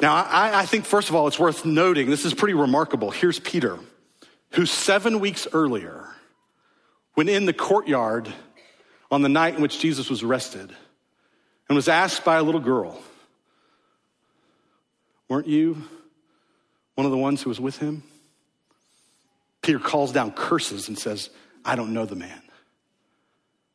Now, 0.00 0.14
I, 0.14 0.60
I, 0.60 0.66
think, 0.66 0.84
first 0.84 1.08
of 1.08 1.16
all, 1.16 1.26
it's 1.26 1.38
worth 1.38 1.64
noting 1.64 2.08
this 2.08 2.24
is 2.24 2.34
pretty 2.34 2.54
remarkable. 2.54 3.10
Here's 3.10 3.40
Peter, 3.40 3.78
who 4.52 4.64
seven 4.64 5.18
weeks 5.18 5.48
earlier, 5.52 6.08
when 7.14 7.28
in 7.28 7.46
the 7.46 7.52
courtyard 7.52 8.32
on 9.10 9.22
the 9.22 9.28
night 9.28 9.56
in 9.56 9.62
which 9.62 9.80
Jesus 9.80 10.08
was 10.08 10.22
arrested, 10.22 10.74
and 11.68 11.76
was 11.76 11.88
asked 11.88 12.24
by 12.24 12.36
a 12.36 12.42
little 12.42 12.60
girl, 12.60 13.02
Weren't 15.28 15.46
you 15.46 15.82
one 16.94 17.04
of 17.04 17.12
the 17.12 17.18
ones 17.18 17.42
who 17.42 17.50
was 17.50 17.60
with 17.60 17.78
him? 17.78 18.02
Peter 19.62 19.78
calls 19.78 20.12
down 20.12 20.32
curses 20.32 20.88
and 20.88 20.98
says, 20.98 21.30
I 21.64 21.76
don't 21.76 21.92
know 21.92 22.06
the 22.06 22.16
man. 22.16 22.42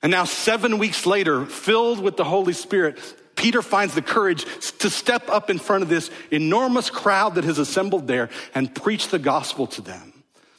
And 0.02 0.12
now, 0.12 0.24
seven 0.26 0.80
weeks 0.80 1.06
later, 1.06 1.46
filled 1.46 2.00
with 2.00 2.18
the 2.18 2.24
Holy 2.24 2.54
Spirit, 2.54 3.00
Peter 3.43 3.62
finds 3.62 3.93
the 3.93 4.01
courage 4.01 4.45
to 4.77 4.89
step 4.89 5.29
up 5.29 5.49
in 5.49 5.60
front 5.60 5.84
of 5.84 5.89
this 5.89 6.10
enormous 6.32 6.89
crowd 6.89 7.36
that 7.36 7.43
has 7.43 7.60
assembled 7.60 8.08
there 8.08 8.29
and 8.56 8.73
preach 8.73 9.10
the 9.10 9.19
gospel 9.19 9.67
to 9.67 9.82
them. 9.82 10.13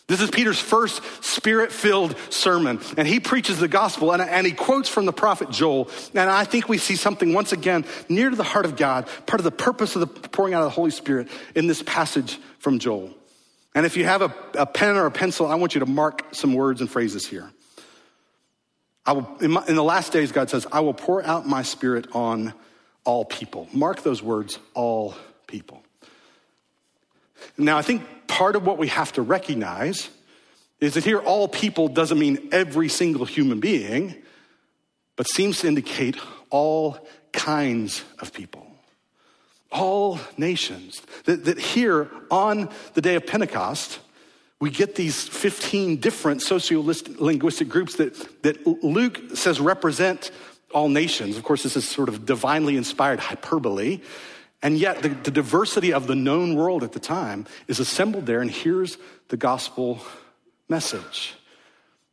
This 0.06 0.20
is 0.20 0.28
Peter's 0.28 0.60
first 0.60 1.00
spirit 1.24 1.72
filled 1.72 2.14
sermon, 2.28 2.78
and 2.98 3.08
he 3.08 3.20
preaches 3.20 3.58
the 3.58 3.68
gospel 3.68 4.12
and, 4.12 4.20
and, 4.20 4.46
he 4.46 4.52
quotes 4.52 4.90
from 4.90 5.06
the 5.06 5.14
prophet 5.14 5.48
Joel. 5.48 5.88
And 6.12 6.28
I 6.28 6.44
think 6.44 6.68
we 6.68 6.76
see 6.76 6.94
something 6.94 7.32
once 7.32 7.52
again 7.52 7.86
near 8.10 8.28
to 8.28 8.36
the 8.36 8.44
heart 8.44 8.66
of 8.66 8.76
God, 8.76 9.08
part 9.24 9.40
of 9.40 9.44
the 9.44 9.50
purpose 9.50 9.96
of 9.96 10.00
the 10.00 10.28
pouring 10.28 10.52
out 10.52 10.60
of 10.60 10.66
the 10.66 10.74
Holy 10.74 10.90
Spirit 10.90 11.28
in 11.54 11.66
this 11.66 11.82
passage 11.82 12.38
from 12.58 12.78
Joel. 12.78 13.14
And 13.74 13.86
if 13.86 13.96
you 13.96 14.04
have 14.04 14.20
a, 14.20 14.34
a 14.58 14.66
pen 14.66 14.96
or 14.96 15.06
a 15.06 15.10
pencil, 15.10 15.46
I 15.46 15.54
want 15.54 15.74
you 15.74 15.80
to 15.80 15.86
mark 15.86 16.34
some 16.34 16.52
words 16.52 16.82
and 16.82 16.90
phrases 16.90 17.26
here. 17.26 17.50
I 19.06 19.12
will, 19.12 19.38
in, 19.40 19.52
my, 19.52 19.64
in 19.68 19.74
the 19.74 19.82
last 19.82 20.12
days, 20.12 20.32
God 20.32 20.50
says, 20.50 20.66
I 20.70 20.80
will 20.80 20.92
pour 20.92 21.24
out 21.24 21.46
my 21.46 21.62
spirit 21.62 22.08
on 22.12 22.52
all 23.04 23.24
people. 23.24 23.68
Mark 23.72 24.02
those 24.02 24.22
words, 24.22 24.58
all 24.74 25.14
people. 25.46 25.82
Now, 27.58 27.76
I 27.76 27.82
think 27.82 28.02
part 28.26 28.56
of 28.56 28.66
what 28.66 28.78
we 28.78 28.88
have 28.88 29.12
to 29.12 29.22
recognize 29.22 30.08
is 30.80 30.94
that 30.94 31.04
here, 31.04 31.20
all 31.20 31.48
people 31.48 31.88
doesn't 31.88 32.18
mean 32.18 32.48
every 32.52 32.88
single 32.88 33.24
human 33.24 33.60
being, 33.60 34.14
but 35.16 35.26
seems 35.28 35.60
to 35.60 35.68
indicate 35.68 36.16
all 36.50 36.98
kinds 37.32 38.04
of 38.18 38.32
people, 38.32 38.66
all 39.70 40.18
nations. 40.36 41.02
That, 41.24 41.44
that 41.44 41.58
here, 41.58 42.10
on 42.30 42.70
the 42.94 43.00
day 43.00 43.14
of 43.14 43.26
Pentecost, 43.26 44.00
we 44.60 44.70
get 44.70 44.94
these 44.94 45.28
15 45.28 45.96
different 45.96 46.40
sociolinguistic 46.40 47.68
groups 47.68 47.96
that, 47.96 48.42
that 48.42 48.66
Luke 48.66 49.20
says 49.34 49.60
represent 49.60 50.30
all 50.74 50.88
nations. 50.88 51.37
Of 51.37 51.44
course, 51.44 51.62
this 51.62 51.76
is 51.76 51.88
sort 51.88 52.08
of 52.08 52.26
divinely 52.26 52.76
inspired 52.76 53.20
hyperbole. 53.20 54.00
And 54.62 54.78
yet, 54.78 55.02
the, 55.02 55.10
the, 55.10 55.30
diversity 55.30 55.92
of 55.92 56.06
the 56.06 56.14
known 56.14 56.54
world 56.56 56.82
at 56.82 56.92
the 56.92 57.00
time 57.00 57.46
is 57.68 57.80
assembled 57.80 58.26
there, 58.26 58.40
and 58.40 58.50
here's 58.50 58.96
the 59.28 59.37
gospel 59.37 60.00
message. 60.68 61.34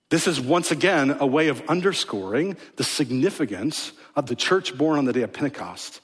This 0.09 0.27
is 0.27 0.39
once 0.39 0.71
again 0.71 1.15
a 1.19 1.25
way 1.25 1.47
of 1.47 1.61
underscoring 1.69 2.57
the 2.75 2.83
significance 2.83 3.93
of 4.15 4.25
the 4.25 4.35
church 4.35 4.77
born 4.77 4.97
on 4.97 5.05
the 5.05 5.13
day 5.13 5.21
of 5.21 5.31
Pentecost 5.31 6.01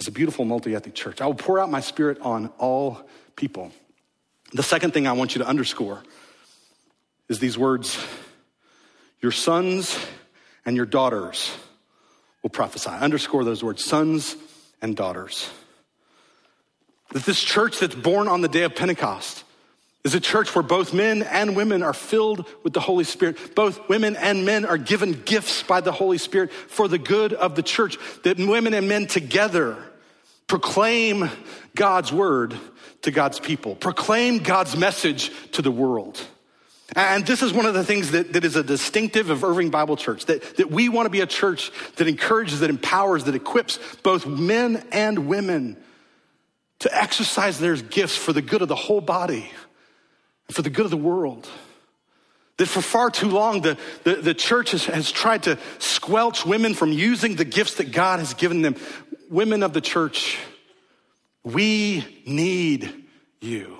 as 0.00 0.08
a 0.08 0.12
beautiful 0.12 0.44
multi 0.44 0.74
ethnic 0.74 0.94
church. 0.94 1.20
I 1.20 1.26
will 1.26 1.34
pour 1.34 1.60
out 1.60 1.70
my 1.70 1.80
spirit 1.80 2.18
on 2.20 2.48
all 2.58 3.08
people. 3.36 3.70
The 4.52 4.64
second 4.64 4.92
thing 4.92 5.06
I 5.06 5.12
want 5.12 5.36
you 5.36 5.42
to 5.42 5.48
underscore 5.48 6.02
is 7.28 7.38
these 7.38 7.56
words 7.56 7.96
Your 9.20 9.32
sons 9.32 9.96
and 10.64 10.76
your 10.76 10.86
daughters 10.86 11.56
will 12.46 12.50
prophesy. 12.50 12.90
Underscore 12.90 13.42
those 13.42 13.64
words 13.64 13.84
sons 13.84 14.36
and 14.80 14.94
daughters. 14.94 15.50
That 17.10 17.24
this 17.24 17.42
church 17.42 17.80
that's 17.80 17.96
born 17.96 18.28
on 18.28 18.40
the 18.40 18.46
day 18.46 18.62
of 18.62 18.76
Pentecost 18.76 19.42
is 20.04 20.14
a 20.14 20.20
church 20.20 20.54
where 20.54 20.62
both 20.62 20.94
men 20.94 21.24
and 21.24 21.56
women 21.56 21.82
are 21.82 21.92
filled 21.92 22.46
with 22.62 22.72
the 22.72 22.78
Holy 22.78 23.02
Spirit. 23.02 23.56
Both 23.56 23.88
women 23.88 24.14
and 24.14 24.46
men 24.46 24.64
are 24.64 24.78
given 24.78 25.20
gifts 25.24 25.64
by 25.64 25.80
the 25.80 25.90
Holy 25.90 26.18
Spirit 26.18 26.52
for 26.52 26.86
the 26.86 26.98
good 26.98 27.32
of 27.32 27.56
the 27.56 27.64
church. 27.64 27.98
That 28.22 28.38
women 28.38 28.74
and 28.74 28.88
men 28.88 29.08
together 29.08 29.76
proclaim 30.46 31.28
God's 31.74 32.12
word 32.12 32.56
to 33.02 33.10
God's 33.10 33.40
people, 33.40 33.74
proclaim 33.74 34.38
God's 34.38 34.76
message 34.76 35.32
to 35.50 35.62
the 35.62 35.72
world. 35.72 36.24
And 36.94 37.26
this 37.26 37.42
is 37.42 37.52
one 37.52 37.66
of 37.66 37.74
the 37.74 37.82
things 37.82 38.12
that, 38.12 38.32
that 38.34 38.44
is 38.44 38.54
a 38.54 38.62
distinctive 38.62 39.30
of 39.30 39.42
Irving 39.42 39.70
Bible 39.70 39.96
Church, 39.96 40.26
that, 40.26 40.56
that 40.56 40.70
we 40.70 40.88
want 40.88 41.06
to 41.06 41.10
be 41.10 41.20
a 41.20 41.26
church 41.26 41.72
that 41.96 42.06
encourages, 42.06 42.60
that 42.60 42.70
empowers, 42.70 43.24
that 43.24 43.34
equips 43.34 43.78
both 44.02 44.26
men 44.26 44.86
and 44.92 45.26
women 45.26 45.76
to 46.78 46.96
exercise 46.96 47.58
their 47.58 47.74
gifts 47.76 48.14
for 48.14 48.32
the 48.32 48.42
good 48.42 48.62
of 48.62 48.68
the 48.68 48.76
whole 48.76 49.00
body, 49.00 49.50
and 50.46 50.54
for 50.54 50.62
the 50.62 50.70
good 50.70 50.84
of 50.84 50.90
the 50.90 50.96
world. 50.96 51.48
That 52.58 52.66
for 52.66 52.80
far 52.80 53.10
too 53.10 53.28
long, 53.28 53.62
the, 53.62 53.76
the, 54.04 54.14
the 54.16 54.34
church 54.34 54.70
has, 54.70 54.84
has 54.86 55.10
tried 55.10 55.42
to 55.42 55.58
squelch 55.78 56.46
women 56.46 56.72
from 56.72 56.92
using 56.92 57.34
the 57.36 57.44
gifts 57.44 57.74
that 57.74 57.92
God 57.92 58.20
has 58.20 58.32
given 58.32 58.62
them. 58.62 58.76
Women 59.28 59.62
of 59.62 59.72
the 59.72 59.80
church, 59.80 60.38
we 61.42 62.22
need 62.24 63.04
you. 63.40 63.76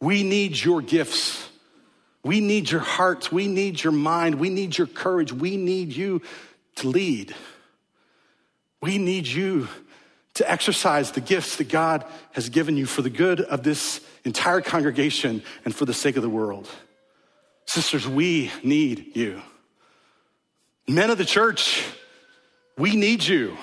We 0.00 0.22
need 0.22 0.62
your 0.62 0.82
gifts. 0.82 1.47
We 2.24 2.40
need 2.40 2.70
your 2.70 2.80
hearts. 2.80 3.30
We 3.30 3.46
need 3.46 3.82
your 3.82 3.92
mind. 3.92 4.36
We 4.36 4.50
need 4.50 4.76
your 4.76 4.86
courage. 4.86 5.32
We 5.32 5.56
need 5.56 5.92
you 5.92 6.22
to 6.76 6.88
lead. 6.88 7.34
We 8.80 8.98
need 8.98 9.26
you 9.26 9.68
to 10.34 10.50
exercise 10.50 11.12
the 11.12 11.20
gifts 11.20 11.56
that 11.56 11.68
God 11.68 12.04
has 12.32 12.48
given 12.48 12.76
you 12.76 12.86
for 12.86 13.02
the 13.02 13.10
good 13.10 13.40
of 13.40 13.62
this 13.62 14.00
entire 14.24 14.60
congregation 14.60 15.42
and 15.64 15.74
for 15.74 15.84
the 15.84 15.94
sake 15.94 16.16
of 16.16 16.22
the 16.22 16.28
world. 16.28 16.68
Sisters, 17.66 18.06
we 18.06 18.52
need 18.62 19.16
you. 19.16 19.42
Men 20.86 21.10
of 21.10 21.18
the 21.18 21.24
church, 21.24 21.84
we 22.76 22.94
need 22.94 23.24
you. 23.24 23.56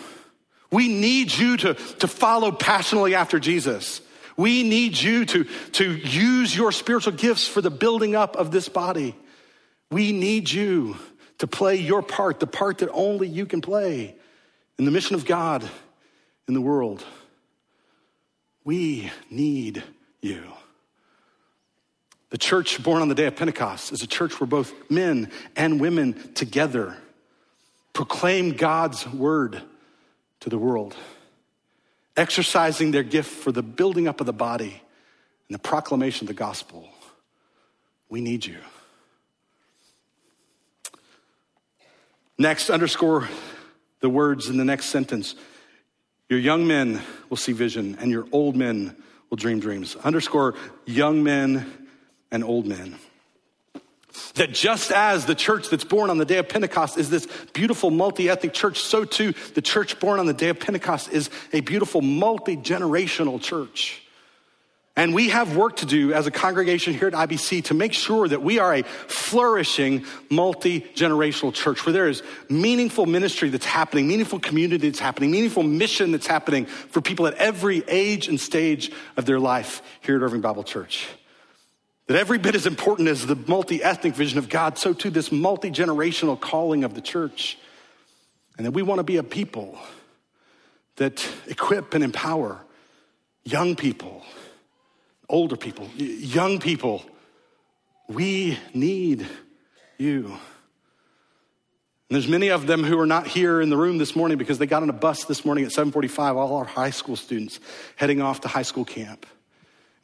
We 0.72 0.90
need 0.90 1.34
you 1.34 1.58
to, 1.58 1.74
to 1.76 2.08
follow 2.08 2.52
passionately 2.52 3.16
after 3.16 3.40
Jesus. 3.40 4.02
We 4.38 4.64
need 4.64 4.98
you 5.00 5.26
to, 5.26 5.44
to 5.74 5.96
use 5.96 6.56
your 6.56 6.72
spiritual 6.72 7.14
gifts 7.14 7.48
for 7.48 7.62
the 7.62 7.72
building 7.72 8.16
up 8.16 8.36
of 8.36 8.52
this 8.52 8.68
body. 8.68 9.16
We 9.92 10.12
need 10.12 10.52
you 10.52 10.98
to 11.38 11.48
play 11.48 11.76
your 11.76 12.02
part, 12.02 12.40
the 12.40 12.48
part 12.48 12.80
that 12.80 12.90
only 12.92 13.28
you 13.28 13.46
can 13.46 13.62
play 13.62 14.16
in 14.78 14.86
the 14.86 14.92
mission 14.92 15.16
of 15.16 15.26
God 15.26 15.68
in 16.48 16.54
the 16.54 16.62
world. 16.62 17.04
We 18.64 19.12
need 19.30 19.84
you. 20.22 20.44
The 22.30 22.38
church 22.38 22.84
born 22.84 23.02
on 23.02 23.08
the 23.08 23.16
day 23.16 23.28
of 23.28 23.36
Pentecost 23.36 23.94
is 23.94 24.04
a 24.04 24.08
church 24.08 24.40
where 24.40 24.48
both 24.48 24.74
men 24.90 25.32
and 25.56 25.80
women 25.80 26.34
together 26.34 26.98
proclaim 27.94 28.52
God's 28.52 29.08
word 29.08 29.62
to 30.42 30.50
the 30.50 30.58
world 30.58 30.96
exercising 32.18 32.92
their 32.92 33.04
gift 33.04 33.30
for 33.30 33.52
the 33.52 33.64
building 33.64 34.08
up 34.08 34.20
of 34.20 34.26
the 34.26 34.34
body 34.34 34.82
and 35.48 35.56
the 35.56 35.60
proclamation 35.60 36.26
of 36.26 36.28
the 36.28 36.34
gospel. 36.34 36.90
We 38.10 38.22
need 38.22 38.46
you. 38.46 38.58
Next, 42.38 42.70
underscore 42.70 43.30
the 44.02 44.10
words 44.10 44.50
in 44.50 44.58
the 44.58 44.66
next 44.66 44.86
sentence 44.86 45.36
Your 46.30 46.40
young 46.40 46.68
men 46.68 47.02
will 47.30 47.38
see 47.38 47.52
vision, 47.52 47.98
and 48.00 48.10
your 48.10 48.28
old 48.32 48.56
men 48.56 48.96
will 49.30 49.38
dream 49.38 49.60
dreams. 49.60 49.96
Underscore 49.98 50.56
young 50.86 51.24
men 51.24 51.88
and 52.32 52.44
old 52.44 52.66
men. 52.66 52.96
That 54.36 54.54
just 54.54 54.92
as 54.92 55.26
the 55.26 55.36
church 55.36 55.70
that's 55.70 55.84
born 55.84 56.10
on 56.10 56.18
the 56.18 56.26
day 56.26 56.38
of 56.38 56.50
Pentecost 56.50 56.98
is 56.98 57.10
this 57.10 57.28
beautiful 57.54 57.92
multi 57.92 58.30
ethnic 58.30 58.54
church, 58.54 58.80
so 58.80 59.06
too 59.06 59.34
the 59.54 59.62
church 59.62 60.00
born 60.00 60.20
on 60.20 60.26
the 60.26 60.34
day 60.34 60.50
of 60.50 60.60
Pentecost 60.60 61.12
is 61.12 61.30
a 61.54 61.62
beautiful 61.62 62.02
multi 62.02 62.58
generational 62.58 63.42
church. 63.42 64.02
And 64.98 65.14
we 65.14 65.28
have 65.30 65.58
work 65.58 65.78
to 65.78 65.86
do 65.86 66.14
as 66.14 66.26
a 66.26 66.32
congregation 66.32 66.94
here 66.94 67.08
at 67.08 67.14
IBC 67.14 67.66
to 67.66 67.74
make 67.74 67.92
sure 67.92 68.28
that 68.28 68.42
we 68.42 68.60
are 68.60 68.76
a 68.76 68.84
flourishing, 68.84 70.06
multi 70.30 70.80
generational 70.80 71.54
church 71.54 71.86
where 71.86 71.92
there 71.92 72.08
is 72.08 72.24
meaningful 72.50 73.06
ministry 73.06 73.50
that's 73.50 73.66
happening, 73.66 74.08
meaningful 74.08 74.40
community 74.40 74.88
that's 74.90 75.00
happening, 75.00 75.32
meaningful 75.32 75.64
mission 75.64 76.14
that's 76.14 76.28
happening 76.28 76.66
for 76.66 77.02
people 77.02 77.28
at 77.28 77.34
every 77.34 77.84
age 77.90 78.30
and 78.30 78.40
stage 78.40 78.90
of 79.18 79.26
their 79.26 79.40
life 79.40 79.82
here 80.00 80.16
at 80.16 80.22
Irving 80.22 80.40
Bible 80.40 80.64
Church. 80.64 81.08
That 82.08 82.18
every 82.18 82.38
bit 82.38 82.56
as 82.56 82.68
important 82.68 83.08
as 83.10 83.26
the 83.26 83.36
multi 83.36 83.84
ethnic 83.84 84.14
vision 84.16 84.38
of 84.38 84.50
God, 84.50 84.78
so 84.78 84.94
too 84.94 85.10
this 85.10 85.32
multi 85.32 85.72
generational 85.72 86.40
calling 86.40 86.84
of 86.84 86.94
the 86.94 87.02
church. 87.02 87.58
And 88.58 88.66
that 88.66 88.72
we 88.72 88.84
want 88.84 89.00
to 89.00 89.04
be 89.04 89.18
a 89.18 89.24
people 89.24 89.78
that 90.96 91.28
equip 91.48 91.94
and 91.94 92.04
empower 92.04 92.62
young 93.44 93.76
people 93.76 94.24
older 95.30 95.56
people, 95.56 95.88
young 95.98 96.60
people, 96.60 97.04
we 98.08 98.58
need 98.74 99.28
you. 99.98 100.26
And 100.28 102.16
there's 102.16 102.28
many 102.28 102.50
of 102.50 102.68
them 102.68 102.84
who 102.84 103.00
are 103.00 103.08
not 103.08 103.26
here 103.26 103.60
in 103.62 103.70
the 103.70 103.78
room 103.78 103.98
this 103.98 104.16
morning 104.16 104.38
because 104.38 104.60
they 104.60 104.68
got 104.68 104.84
on 104.84 104.90
a 104.90 104.94
bus 104.94 105.26
this 105.26 105.44
morning 105.44 105.66
at 105.66 105.72
7:45 105.72 106.38
all 106.38 106.58
our 106.58 106.66
high 106.66 106.92
school 106.92 107.16
students 107.16 107.60
heading 107.96 108.22
off 108.22 108.42
to 108.42 108.48
high 108.48 108.62
school 108.62 108.86
camp. 108.86 109.26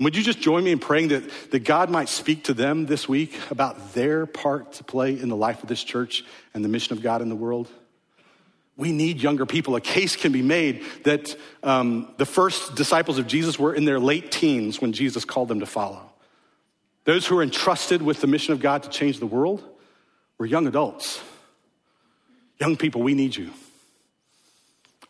Would 0.02 0.16
you 0.16 0.24
just 0.24 0.42
join 0.42 0.64
me 0.64 0.72
in 0.72 0.80
praying 0.80 1.10
that, 1.10 1.30
that 1.52 1.60
God 1.60 1.92
might 1.92 2.10
speak 2.10 2.46
to 2.46 2.56
them 2.56 2.88
this 2.88 3.08
week 3.08 3.38
about 3.52 3.94
their 3.94 4.26
part 4.26 4.74
to 4.74 4.84
play 4.84 5.18
in 5.18 5.30
the 5.30 5.36
life 5.36 5.62
of 5.62 5.70
this 5.70 5.84
church 5.84 6.26
and 6.56 6.66
the 6.66 6.70
mission 6.70 6.98
of 6.98 7.04
God 7.04 7.22
in 7.22 7.30
the 7.30 7.36
world? 7.36 7.68
We 8.76 8.92
need 8.92 9.22
younger 9.22 9.46
people. 9.46 9.76
A 9.76 9.82
case 9.82 10.16
can 10.16 10.32
be 10.32 10.42
made 10.42 10.84
that 11.04 11.36
um, 11.62 12.12
the 12.18 12.26
first 12.26 12.74
disciples 12.74 13.20
of 13.20 13.28
Jesus 13.28 13.60
were 13.60 13.76
in 13.76 13.86
their 13.86 14.00
late 14.00 14.32
teens 14.32 14.82
when 14.82 14.92
Jesus 14.92 15.24
called 15.24 15.50
them 15.50 15.60
to 15.60 15.68
follow. 15.68 16.12
Those 17.04 17.28
who 17.28 17.38
are 17.38 17.44
entrusted 17.44 18.02
with 18.02 18.22
the 18.22 18.28
mission 18.28 18.54
of 18.54 18.60
God 18.60 18.82
to 18.84 18.90
change 18.90 19.20
the 19.20 19.28
world 19.28 19.64
were 20.40 20.48
young 20.48 20.66
adults. 20.66 21.22
Young 22.60 22.76
people, 22.76 23.04
we 23.04 23.14
need 23.14 23.36
you. 23.36 23.52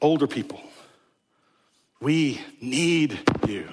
Older 0.01 0.27
people, 0.27 0.59
we 2.01 2.41
need 2.59 3.19
you. 3.47 3.69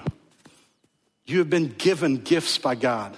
You 1.29 1.39
have 1.39 1.49
been 1.49 1.67
given 1.77 2.17
gifts 2.17 2.57
by 2.57 2.73
God. 2.75 3.15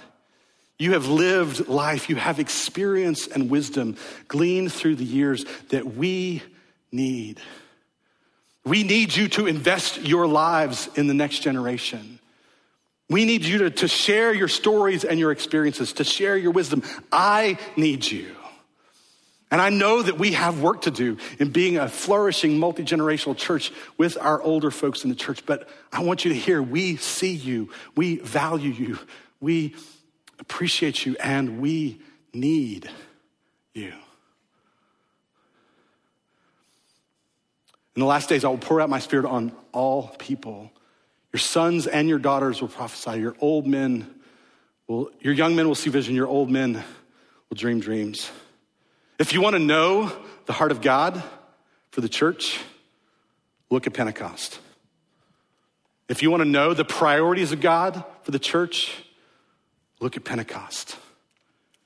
You 0.78 0.92
have 0.92 1.08
lived 1.08 1.68
life. 1.68 2.10
You 2.10 2.16
have 2.16 2.38
experience 2.38 3.26
and 3.26 3.48
wisdom 3.48 3.96
gleaned 4.28 4.72
through 4.72 4.96
the 4.96 5.04
years 5.04 5.46
that 5.70 5.94
we 5.94 6.42
need. 6.90 7.40
We 8.64 8.82
need 8.82 9.16
you 9.16 9.28
to 9.28 9.46
invest 9.46 10.02
your 10.02 10.26
lives 10.26 10.90
in 10.94 11.06
the 11.06 11.14
next 11.14 11.38
generation. 11.38 12.18
We 13.08 13.24
need 13.24 13.44
you 13.44 13.58
to, 13.58 13.70
to 13.70 13.88
share 13.88 14.32
your 14.32 14.48
stories 14.48 15.04
and 15.04 15.18
your 15.18 15.32
experiences, 15.32 15.94
to 15.94 16.04
share 16.04 16.36
your 16.36 16.52
wisdom. 16.52 16.82
I 17.10 17.58
need 17.76 18.04
you. 18.04 18.34
And 19.52 19.60
I 19.60 19.68
know 19.68 20.00
that 20.00 20.18
we 20.18 20.32
have 20.32 20.62
work 20.62 20.80
to 20.82 20.90
do 20.90 21.18
in 21.38 21.50
being 21.50 21.76
a 21.76 21.86
flourishing 21.86 22.58
multi 22.58 22.84
generational 22.84 23.36
church 23.36 23.70
with 23.98 24.16
our 24.18 24.40
older 24.40 24.70
folks 24.70 25.04
in 25.04 25.10
the 25.10 25.14
church. 25.14 25.44
But 25.44 25.68
I 25.92 26.02
want 26.02 26.24
you 26.24 26.32
to 26.32 26.38
hear 26.38 26.62
we 26.62 26.96
see 26.96 27.34
you, 27.34 27.68
we 27.94 28.16
value 28.16 28.70
you, 28.70 28.98
we 29.40 29.74
appreciate 30.38 31.04
you, 31.04 31.16
and 31.20 31.60
we 31.60 32.00
need 32.32 32.90
you. 33.74 33.92
In 37.94 38.00
the 38.00 38.06
last 38.06 38.30
days, 38.30 38.46
I 38.46 38.48
will 38.48 38.56
pour 38.56 38.80
out 38.80 38.88
my 38.88 39.00
spirit 39.00 39.26
on 39.26 39.52
all 39.72 40.08
people. 40.18 40.72
Your 41.30 41.40
sons 41.40 41.86
and 41.86 42.08
your 42.08 42.18
daughters 42.18 42.62
will 42.62 42.68
prophesy. 42.68 43.20
Your 43.20 43.36
old 43.38 43.66
men 43.66 44.14
will, 44.86 45.10
your 45.20 45.34
young 45.34 45.54
men 45.54 45.68
will 45.68 45.74
see 45.74 45.90
vision. 45.90 46.14
Your 46.14 46.26
old 46.26 46.50
men 46.50 46.72
will 47.50 47.56
dream 47.56 47.80
dreams. 47.80 48.30
If 49.22 49.32
you 49.32 49.40
want 49.40 49.54
to 49.54 49.60
know 49.60 50.10
the 50.46 50.52
heart 50.52 50.72
of 50.72 50.80
God 50.80 51.22
for 51.92 52.00
the 52.00 52.08
church, 52.08 52.58
look 53.70 53.86
at 53.86 53.94
Pentecost. 53.94 54.58
If 56.08 56.24
you 56.24 56.30
want 56.32 56.40
to 56.40 56.48
know 56.48 56.74
the 56.74 56.84
priorities 56.84 57.52
of 57.52 57.60
God 57.60 58.04
for 58.24 58.32
the 58.32 58.40
church, 58.40 58.92
look 60.00 60.16
at 60.16 60.24
Pentecost. 60.24 60.96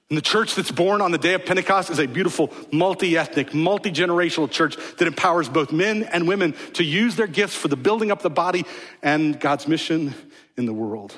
And 0.09 0.17
the 0.17 0.23
church 0.23 0.55
that's 0.55 0.71
born 0.71 1.03
on 1.03 1.11
the 1.11 1.19
day 1.19 1.35
of 1.35 1.45
Pentecost 1.45 1.91
is 1.91 1.99
a 1.99 2.07
beautiful, 2.07 2.51
multi 2.73 3.19
ethnic, 3.19 3.53
multi 3.53 3.91
generational 3.91 4.51
church 4.51 4.79
that 4.97 5.07
empowers 5.07 5.51
both 5.51 5.73
men 5.73 6.05
and 6.05 6.27
women 6.27 6.55
to 6.73 6.85
use 6.85 7.17
their 7.17 7.27
gifts 7.27 7.55
for 7.55 7.69
the 7.69 7.77
building 7.77 8.11
up 8.11 8.21
of 8.21 8.23
the 8.23 8.31
body 8.31 8.65
and 9.03 9.39
God's 9.39 9.69
mission 9.69 10.15
in 10.57 10.65
the 10.65 10.73
world. 10.73 11.15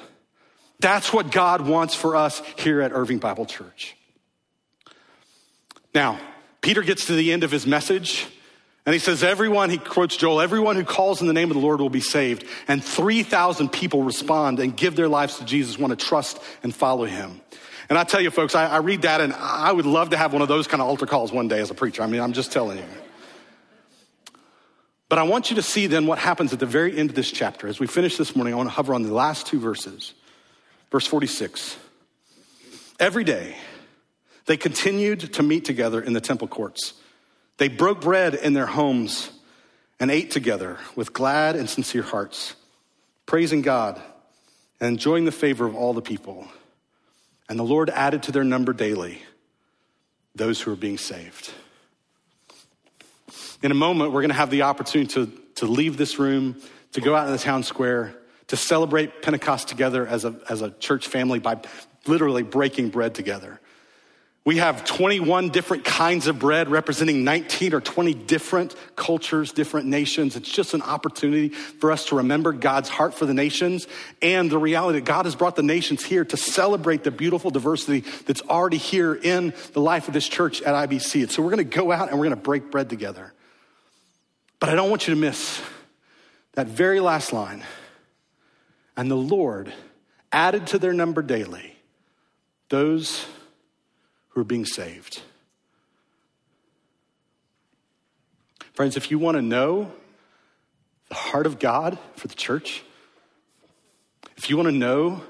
That's 0.80 1.12
what 1.12 1.30
God 1.30 1.60
wants 1.60 1.94
for 1.94 2.16
us 2.16 2.42
here 2.56 2.80
at 2.80 2.90
Irving 2.90 3.18
Bible 3.18 3.46
Church. 3.46 3.94
Now, 5.94 6.20
Peter 6.60 6.82
gets 6.82 7.06
to 7.06 7.14
the 7.14 7.32
end 7.32 7.44
of 7.44 7.50
his 7.50 7.66
message 7.66 8.26
and 8.84 8.92
he 8.94 8.98
says, 8.98 9.22
Everyone, 9.22 9.70
he 9.70 9.78
quotes 9.78 10.16
Joel, 10.16 10.40
everyone 10.40 10.76
who 10.76 10.84
calls 10.84 11.20
in 11.20 11.26
the 11.26 11.32
name 11.32 11.50
of 11.50 11.56
the 11.56 11.62
Lord 11.62 11.80
will 11.80 11.90
be 11.90 12.00
saved. 12.00 12.44
And 12.68 12.82
3,000 12.82 13.70
people 13.70 14.02
respond 14.02 14.60
and 14.60 14.76
give 14.76 14.96
their 14.96 15.08
lives 15.08 15.38
to 15.38 15.44
Jesus, 15.44 15.78
want 15.78 15.98
to 15.98 16.06
trust 16.06 16.40
and 16.62 16.74
follow 16.74 17.04
him. 17.04 17.40
And 17.88 17.98
I 17.98 18.04
tell 18.04 18.20
you, 18.20 18.30
folks, 18.30 18.54
I, 18.54 18.66
I 18.66 18.78
read 18.78 19.02
that 19.02 19.20
and 19.20 19.32
I 19.32 19.72
would 19.72 19.86
love 19.86 20.10
to 20.10 20.16
have 20.16 20.32
one 20.32 20.42
of 20.42 20.48
those 20.48 20.66
kind 20.66 20.82
of 20.82 20.88
altar 20.88 21.06
calls 21.06 21.32
one 21.32 21.48
day 21.48 21.60
as 21.60 21.70
a 21.70 21.74
preacher. 21.74 22.02
I 22.02 22.06
mean, 22.06 22.20
I'm 22.20 22.32
just 22.32 22.52
telling 22.52 22.78
you. 22.78 22.84
But 25.08 25.18
I 25.18 25.22
want 25.22 25.48
you 25.48 25.56
to 25.56 25.62
see 25.62 25.86
then 25.86 26.06
what 26.06 26.18
happens 26.18 26.52
at 26.52 26.58
the 26.58 26.66
very 26.66 26.96
end 26.96 27.10
of 27.10 27.16
this 27.16 27.30
chapter. 27.30 27.66
As 27.66 27.80
we 27.80 27.86
finish 27.86 28.18
this 28.18 28.36
morning, 28.36 28.52
I 28.52 28.56
want 28.58 28.68
to 28.68 28.74
hover 28.74 28.92
on 28.92 29.02
the 29.02 29.14
last 29.14 29.46
two 29.46 29.58
verses. 29.58 30.12
Verse 30.90 31.06
46. 31.06 31.76
Every 33.00 33.24
day, 33.24 33.56
they 34.48 34.56
continued 34.56 35.34
to 35.34 35.42
meet 35.42 35.66
together 35.66 36.00
in 36.00 36.14
the 36.14 36.22
temple 36.22 36.48
courts. 36.48 36.94
They 37.58 37.68
broke 37.68 38.00
bread 38.00 38.34
in 38.34 38.54
their 38.54 38.66
homes 38.66 39.30
and 40.00 40.10
ate 40.10 40.30
together 40.30 40.78
with 40.96 41.12
glad 41.12 41.54
and 41.54 41.68
sincere 41.68 42.02
hearts, 42.02 42.56
praising 43.26 43.60
God 43.60 44.00
and 44.80 44.88
enjoying 44.88 45.26
the 45.26 45.32
favor 45.32 45.66
of 45.66 45.74
all 45.74 45.92
the 45.92 46.00
people. 46.00 46.48
And 47.50 47.58
the 47.58 47.64
Lord 47.64 47.90
added 47.90 48.22
to 48.22 48.32
their 48.32 48.42
number 48.42 48.72
daily 48.72 49.20
those 50.34 50.62
who 50.62 50.72
are 50.72 50.76
being 50.76 50.96
saved. 50.96 51.52
In 53.62 53.70
a 53.70 53.74
moment, 53.74 54.12
we're 54.12 54.22
going 54.22 54.30
to 54.30 54.36
have 54.36 54.50
the 54.50 54.62
opportunity 54.62 55.12
to, 55.12 55.26
to 55.56 55.66
leave 55.66 55.98
this 55.98 56.18
room, 56.18 56.56
to 56.92 57.02
go 57.02 57.14
out 57.14 57.26
in 57.26 57.32
the 57.32 57.38
town 57.38 57.64
square, 57.64 58.14
to 58.46 58.56
celebrate 58.56 59.20
Pentecost 59.20 59.68
together 59.68 60.06
as 60.06 60.24
a, 60.24 60.40
as 60.48 60.62
a 60.62 60.70
church 60.70 61.06
family 61.06 61.38
by 61.38 61.60
literally 62.06 62.42
breaking 62.42 62.88
bread 62.88 63.14
together. 63.14 63.60
We 64.48 64.56
have 64.56 64.86
21 64.86 65.50
different 65.50 65.84
kinds 65.84 66.26
of 66.26 66.38
bread 66.38 66.70
representing 66.70 67.22
19 67.22 67.74
or 67.74 67.82
20 67.82 68.14
different 68.14 68.74
cultures, 68.96 69.52
different 69.52 69.88
nations. 69.88 70.36
It's 70.36 70.50
just 70.50 70.72
an 70.72 70.80
opportunity 70.80 71.50
for 71.50 71.92
us 71.92 72.06
to 72.06 72.16
remember 72.16 72.54
God's 72.54 72.88
heart 72.88 73.12
for 73.12 73.26
the 73.26 73.34
nations 73.34 73.86
and 74.22 74.50
the 74.50 74.56
reality 74.56 75.00
that 75.00 75.04
God 75.04 75.26
has 75.26 75.34
brought 75.34 75.54
the 75.54 75.62
nations 75.62 76.02
here 76.02 76.24
to 76.24 76.38
celebrate 76.38 77.04
the 77.04 77.10
beautiful 77.10 77.50
diversity 77.50 78.08
that's 78.24 78.40
already 78.40 78.78
here 78.78 79.12
in 79.14 79.52
the 79.74 79.82
life 79.82 80.08
of 80.08 80.14
this 80.14 80.26
church 80.26 80.62
at 80.62 80.88
IBC. 80.88 81.24
And 81.24 81.30
so 81.30 81.42
we're 81.42 81.50
going 81.50 81.68
to 81.68 81.76
go 81.76 81.92
out 81.92 82.08
and 82.08 82.18
we're 82.18 82.24
going 82.24 82.30
to 82.38 82.42
break 82.42 82.70
bread 82.70 82.88
together. 82.88 83.34
But 84.60 84.70
I 84.70 84.74
don't 84.76 84.88
want 84.88 85.06
you 85.06 85.14
to 85.14 85.20
miss 85.20 85.60
that 86.54 86.68
very 86.68 87.00
last 87.00 87.34
line. 87.34 87.64
And 88.96 89.10
the 89.10 89.14
Lord 89.14 89.74
added 90.32 90.68
to 90.68 90.78
their 90.78 90.94
number 90.94 91.20
daily 91.20 91.76
those 92.70 93.26
who 94.38 94.42
are 94.42 94.44
being 94.44 94.64
saved. 94.64 95.20
Friends, 98.72 98.96
if 98.96 99.10
you 99.10 99.18
want 99.18 99.36
to 99.36 99.42
know 99.42 99.90
the 101.08 101.16
heart 101.16 101.44
of 101.44 101.58
God 101.58 101.98
for 102.14 102.28
the 102.28 102.36
church, 102.36 102.84
if 104.36 104.48
you 104.48 104.56
want 104.56 104.68
to 104.68 104.72
know 104.72 105.20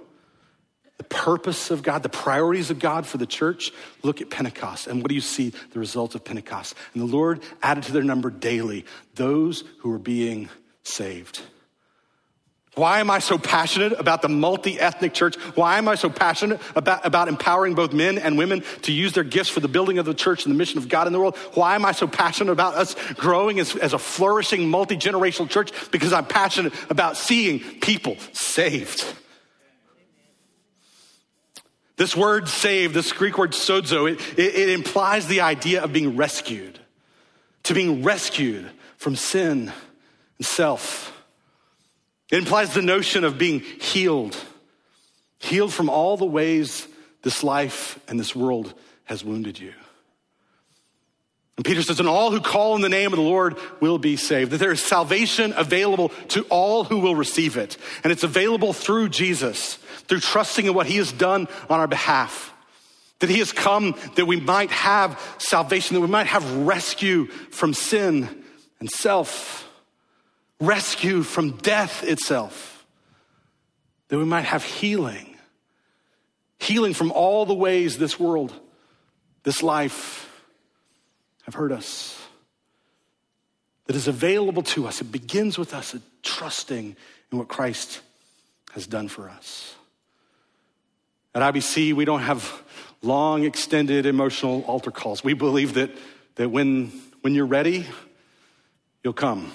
the 0.98 1.04
purpose 1.04 1.70
of 1.70 1.82
God, 1.82 2.02
the 2.02 2.10
priorities 2.10 2.70
of 2.70 2.80
God 2.80 3.06
for 3.06 3.16
the 3.16 3.24
church, 3.24 3.72
look 4.02 4.20
at 4.20 4.28
Pentecost. 4.28 4.86
And 4.86 5.00
what 5.00 5.08
do 5.08 5.14
you 5.14 5.22
see? 5.22 5.54
The 5.70 5.78
results 5.78 6.14
of 6.14 6.22
Pentecost. 6.22 6.74
And 6.92 7.00
the 7.00 7.06
Lord 7.06 7.42
added 7.62 7.84
to 7.84 7.92
their 7.92 8.02
number 8.02 8.28
daily 8.28 8.84
those 9.14 9.64
who 9.78 9.88
were 9.88 9.98
being 9.98 10.50
saved. 10.82 11.40
Why 12.78 13.00
am 13.00 13.10
I 13.10 13.18
so 13.18 13.38
passionate 13.38 13.98
about 13.98 14.22
the 14.22 14.28
multi 14.28 14.78
ethnic 14.78 15.12
church? 15.12 15.34
Why 15.56 15.78
am 15.78 15.88
I 15.88 15.96
so 15.96 16.08
passionate 16.08 16.60
about, 16.76 17.04
about 17.04 17.26
empowering 17.26 17.74
both 17.74 17.92
men 17.92 18.18
and 18.18 18.38
women 18.38 18.62
to 18.82 18.92
use 18.92 19.14
their 19.14 19.24
gifts 19.24 19.50
for 19.50 19.58
the 19.58 19.66
building 19.66 19.98
of 19.98 20.06
the 20.06 20.14
church 20.14 20.46
and 20.46 20.54
the 20.54 20.56
mission 20.56 20.78
of 20.78 20.88
God 20.88 21.08
in 21.08 21.12
the 21.12 21.18
world? 21.18 21.36
Why 21.54 21.74
am 21.74 21.84
I 21.84 21.90
so 21.90 22.06
passionate 22.06 22.52
about 22.52 22.74
us 22.74 22.94
growing 23.14 23.58
as, 23.58 23.74
as 23.74 23.94
a 23.94 23.98
flourishing 23.98 24.68
multi 24.68 24.96
generational 24.96 25.50
church? 25.50 25.72
Because 25.90 26.12
I'm 26.12 26.26
passionate 26.26 26.72
about 26.88 27.16
seeing 27.16 27.58
people 27.80 28.16
saved. 28.32 29.04
This 31.96 32.14
word 32.14 32.46
saved, 32.46 32.94
this 32.94 33.12
Greek 33.12 33.38
word 33.38 33.54
sozo, 33.54 34.08
it, 34.08 34.20
it, 34.38 34.54
it 34.54 34.68
implies 34.68 35.26
the 35.26 35.40
idea 35.40 35.82
of 35.82 35.92
being 35.92 36.16
rescued, 36.16 36.78
to 37.64 37.74
being 37.74 38.04
rescued 38.04 38.70
from 38.98 39.16
sin 39.16 39.72
and 40.38 40.46
self. 40.46 41.17
It 42.30 42.38
implies 42.38 42.74
the 42.74 42.82
notion 42.82 43.24
of 43.24 43.38
being 43.38 43.60
healed, 43.60 44.36
healed 45.38 45.72
from 45.72 45.88
all 45.88 46.16
the 46.16 46.26
ways 46.26 46.86
this 47.22 47.42
life 47.42 47.98
and 48.08 48.20
this 48.20 48.36
world 48.36 48.74
has 49.04 49.24
wounded 49.24 49.58
you. 49.58 49.72
And 51.56 51.64
Peter 51.64 51.82
says, 51.82 51.98
and 51.98 52.08
all 52.08 52.30
who 52.30 52.40
call 52.40 52.76
in 52.76 52.82
the 52.82 52.88
name 52.88 53.12
of 53.12 53.16
the 53.16 53.22
Lord 53.24 53.56
will 53.80 53.98
be 53.98 54.16
saved. 54.16 54.52
That 54.52 54.58
there 54.58 54.70
is 54.70 54.80
salvation 54.80 55.52
available 55.56 56.10
to 56.28 56.42
all 56.44 56.84
who 56.84 57.00
will 57.00 57.16
receive 57.16 57.56
it. 57.56 57.76
And 58.04 58.12
it's 58.12 58.22
available 58.22 58.72
through 58.72 59.08
Jesus, 59.08 59.74
through 60.06 60.20
trusting 60.20 60.66
in 60.66 60.74
what 60.74 60.86
he 60.86 60.98
has 60.98 61.10
done 61.10 61.48
on 61.68 61.80
our 61.80 61.88
behalf. 61.88 62.54
That 63.18 63.28
he 63.28 63.40
has 63.40 63.50
come 63.50 63.96
that 64.14 64.26
we 64.26 64.38
might 64.38 64.70
have 64.70 65.20
salvation, 65.38 65.94
that 65.94 66.00
we 66.00 66.06
might 66.06 66.28
have 66.28 66.58
rescue 66.58 67.26
from 67.26 67.74
sin 67.74 68.44
and 68.78 68.88
self 68.88 69.67
rescue 70.60 71.22
from 71.22 71.52
death 71.58 72.02
itself, 72.02 72.86
that 74.08 74.18
we 74.18 74.24
might 74.24 74.44
have 74.44 74.64
healing. 74.64 75.36
Healing 76.58 76.94
from 76.94 77.12
all 77.12 77.46
the 77.46 77.54
ways 77.54 77.98
this 77.98 78.18
world, 78.18 78.52
this 79.44 79.62
life 79.62 80.28
have 81.44 81.54
hurt 81.54 81.72
us. 81.72 82.20
That 83.86 83.96
is 83.96 84.08
available 84.08 84.62
to 84.64 84.86
us. 84.86 85.00
It 85.00 85.12
begins 85.12 85.56
with 85.56 85.72
us 85.72 85.94
trusting 86.22 86.96
in 87.32 87.38
what 87.38 87.48
Christ 87.48 88.00
has 88.72 88.86
done 88.86 89.08
for 89.08 89.30
us. 89.30 89.74
At 91.34 91.54
IBC, 91.54 91.94
we 91.94 92.04
don't 92.04 92.20
have 92.20 92.62
long, 93.00 93.44
extended 93.44 94.06
emotional 94.06 94.62
altar 94.62 94.90
calls. 94.90 95.22
We 95.22 95.34
believe 95.34 95.74
that, 95.74 95.90
that 96.34 96.50
when, 96.50 96.86
when 97.20 97.34
you're 97.34 97.46
ready, 97.46 97.86
you'll 99.02 99.12
come. 99.12 99.52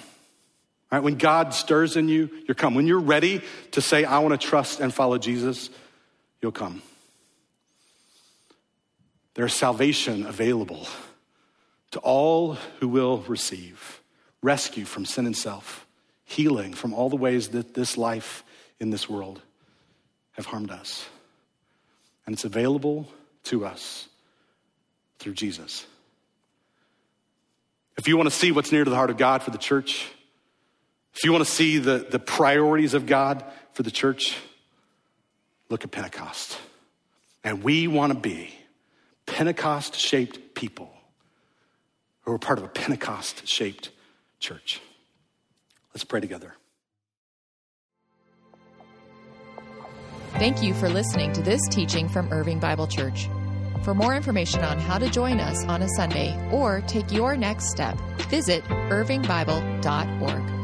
Right? 0.94 1.02
When 1.02 1.16
God 1.16 1.52
stirs 1.52 1.96
in 1.96 2.08
you, 2.08 2.30
you're 2.46 2.54
come. 2.54 2.76
When 2.76 2.86
you're 2.86 3.00
ready 3.00 3.40
to 3.72 3.80
say, 3.80 4.04
I 4.04 4.20
want 4.20 4.40
to 4.40 4.46
trust 4.46 4.78
and 4.78 4.94
follow 4.94 5.18
Jesus, 5.18 5.68
you'll 6.40 6.52
come. 6.52 6.82
There's 9.34 9.52
salvation 9.52 10.24
available 10.24 10.86
to 11.90 11.98
all 11.98 12.54
who 12.78 12.86
will 12.86 13.24
receive 13.26 14.02
rescue 14.40 14.84
from 14.84 15.04
sin 15.04 15.26
and 15.26 15.36
self, 15.36 15.84
healing 16.26 16.72
from 16.72 16.94
all 16.94 17.10
the 17.10 17.16
ways 17.16 17.48
that 17.48 17.74
this 17.74 17.96
life 17.96 18.44
in 18.78 18.90
this 18.90 19.08
world 19.08 19.42
have 20.34 20.46
harmed 20.46 20.70
us. 20.70 21.04
And 22.24 22.34
it's 22.34 22.44
available 22.44 23.08
to 23.46 23.66
us 23.66 24.06
through 25.18 25.34
Jesus. 25.34 25.86
If 27.98 28.06
you 28.06 28.16
want 28.16 28.28
to 28.28 28.36
see 28.36 28.52
what's 28.52 28.70
near 28.70 28.84
to 28.84 28.90
the 28.90 28.94
heart 28.94 29.10
of 29.10 29.16
God 29.16 29.42
for 29.42 29.50
the 29.50 29.58
church, 29.58 30.08
if 31.14 31.24
you 31.24 31.32
want 31.32 31.44
to 31.44 31.50
see 31.50 31.78
the, 31.78 32.06
the 32.10 32.18
priorities 32.18 32.94
of 32.94 33.06
God 33.06 33.44
for 33.72 33.82
the 33.82 33.90
church, 33.90 34.36
look 35.68 35.84
at 35.84 35.90
Pentecost. 35.90 36.58
And 37.42 37.62
we 37.62 37.86
want 37.86 38.12
to 38.12 38.18
be 38.18 38.54
Pentecost 39.26 39.96
shaped 39.96 40.54
people 40.54 40.90
who 42.22 42.32
are 42.32 42.38
part 42.38 42.58
of 42.58 42.64
a 42.64 42.68
Pentecost 42.68 43.46
shaped 43.46 43.90
church. 44.40 44.80
Let's 45.94 46.04
pray 46.04 46.20
together. 46.20 46.54
Thank 50.32 50.62
you 50.62 50.74
for 50.74 50.88
listening 50.88 51.32
to 51.34 51.42
this 51.42 51.60
teaching 51.70 52.08
from 52.08 52.32
Irving 52.32 52.58
Bible 52.58 52.88
Church. 52.88 53.28
For 53.84 53.94
more 53.94 54.16
information 54.16 54.64
on 54.64 54.80
how 54.80 54.98
to 54.98 55.08
join 55.08 55.38
us 55.38 55.64
on 55.66 55.82
a 55.82 55.88
Sunday 55.90 56.36
or 56.50 56.82
take 56.88 57.12
your 57.12 57.36
next 57.36 57.70
step, 57.70 57.96
visit 58.30 58.64
irvingbible.org. 58.64 60.63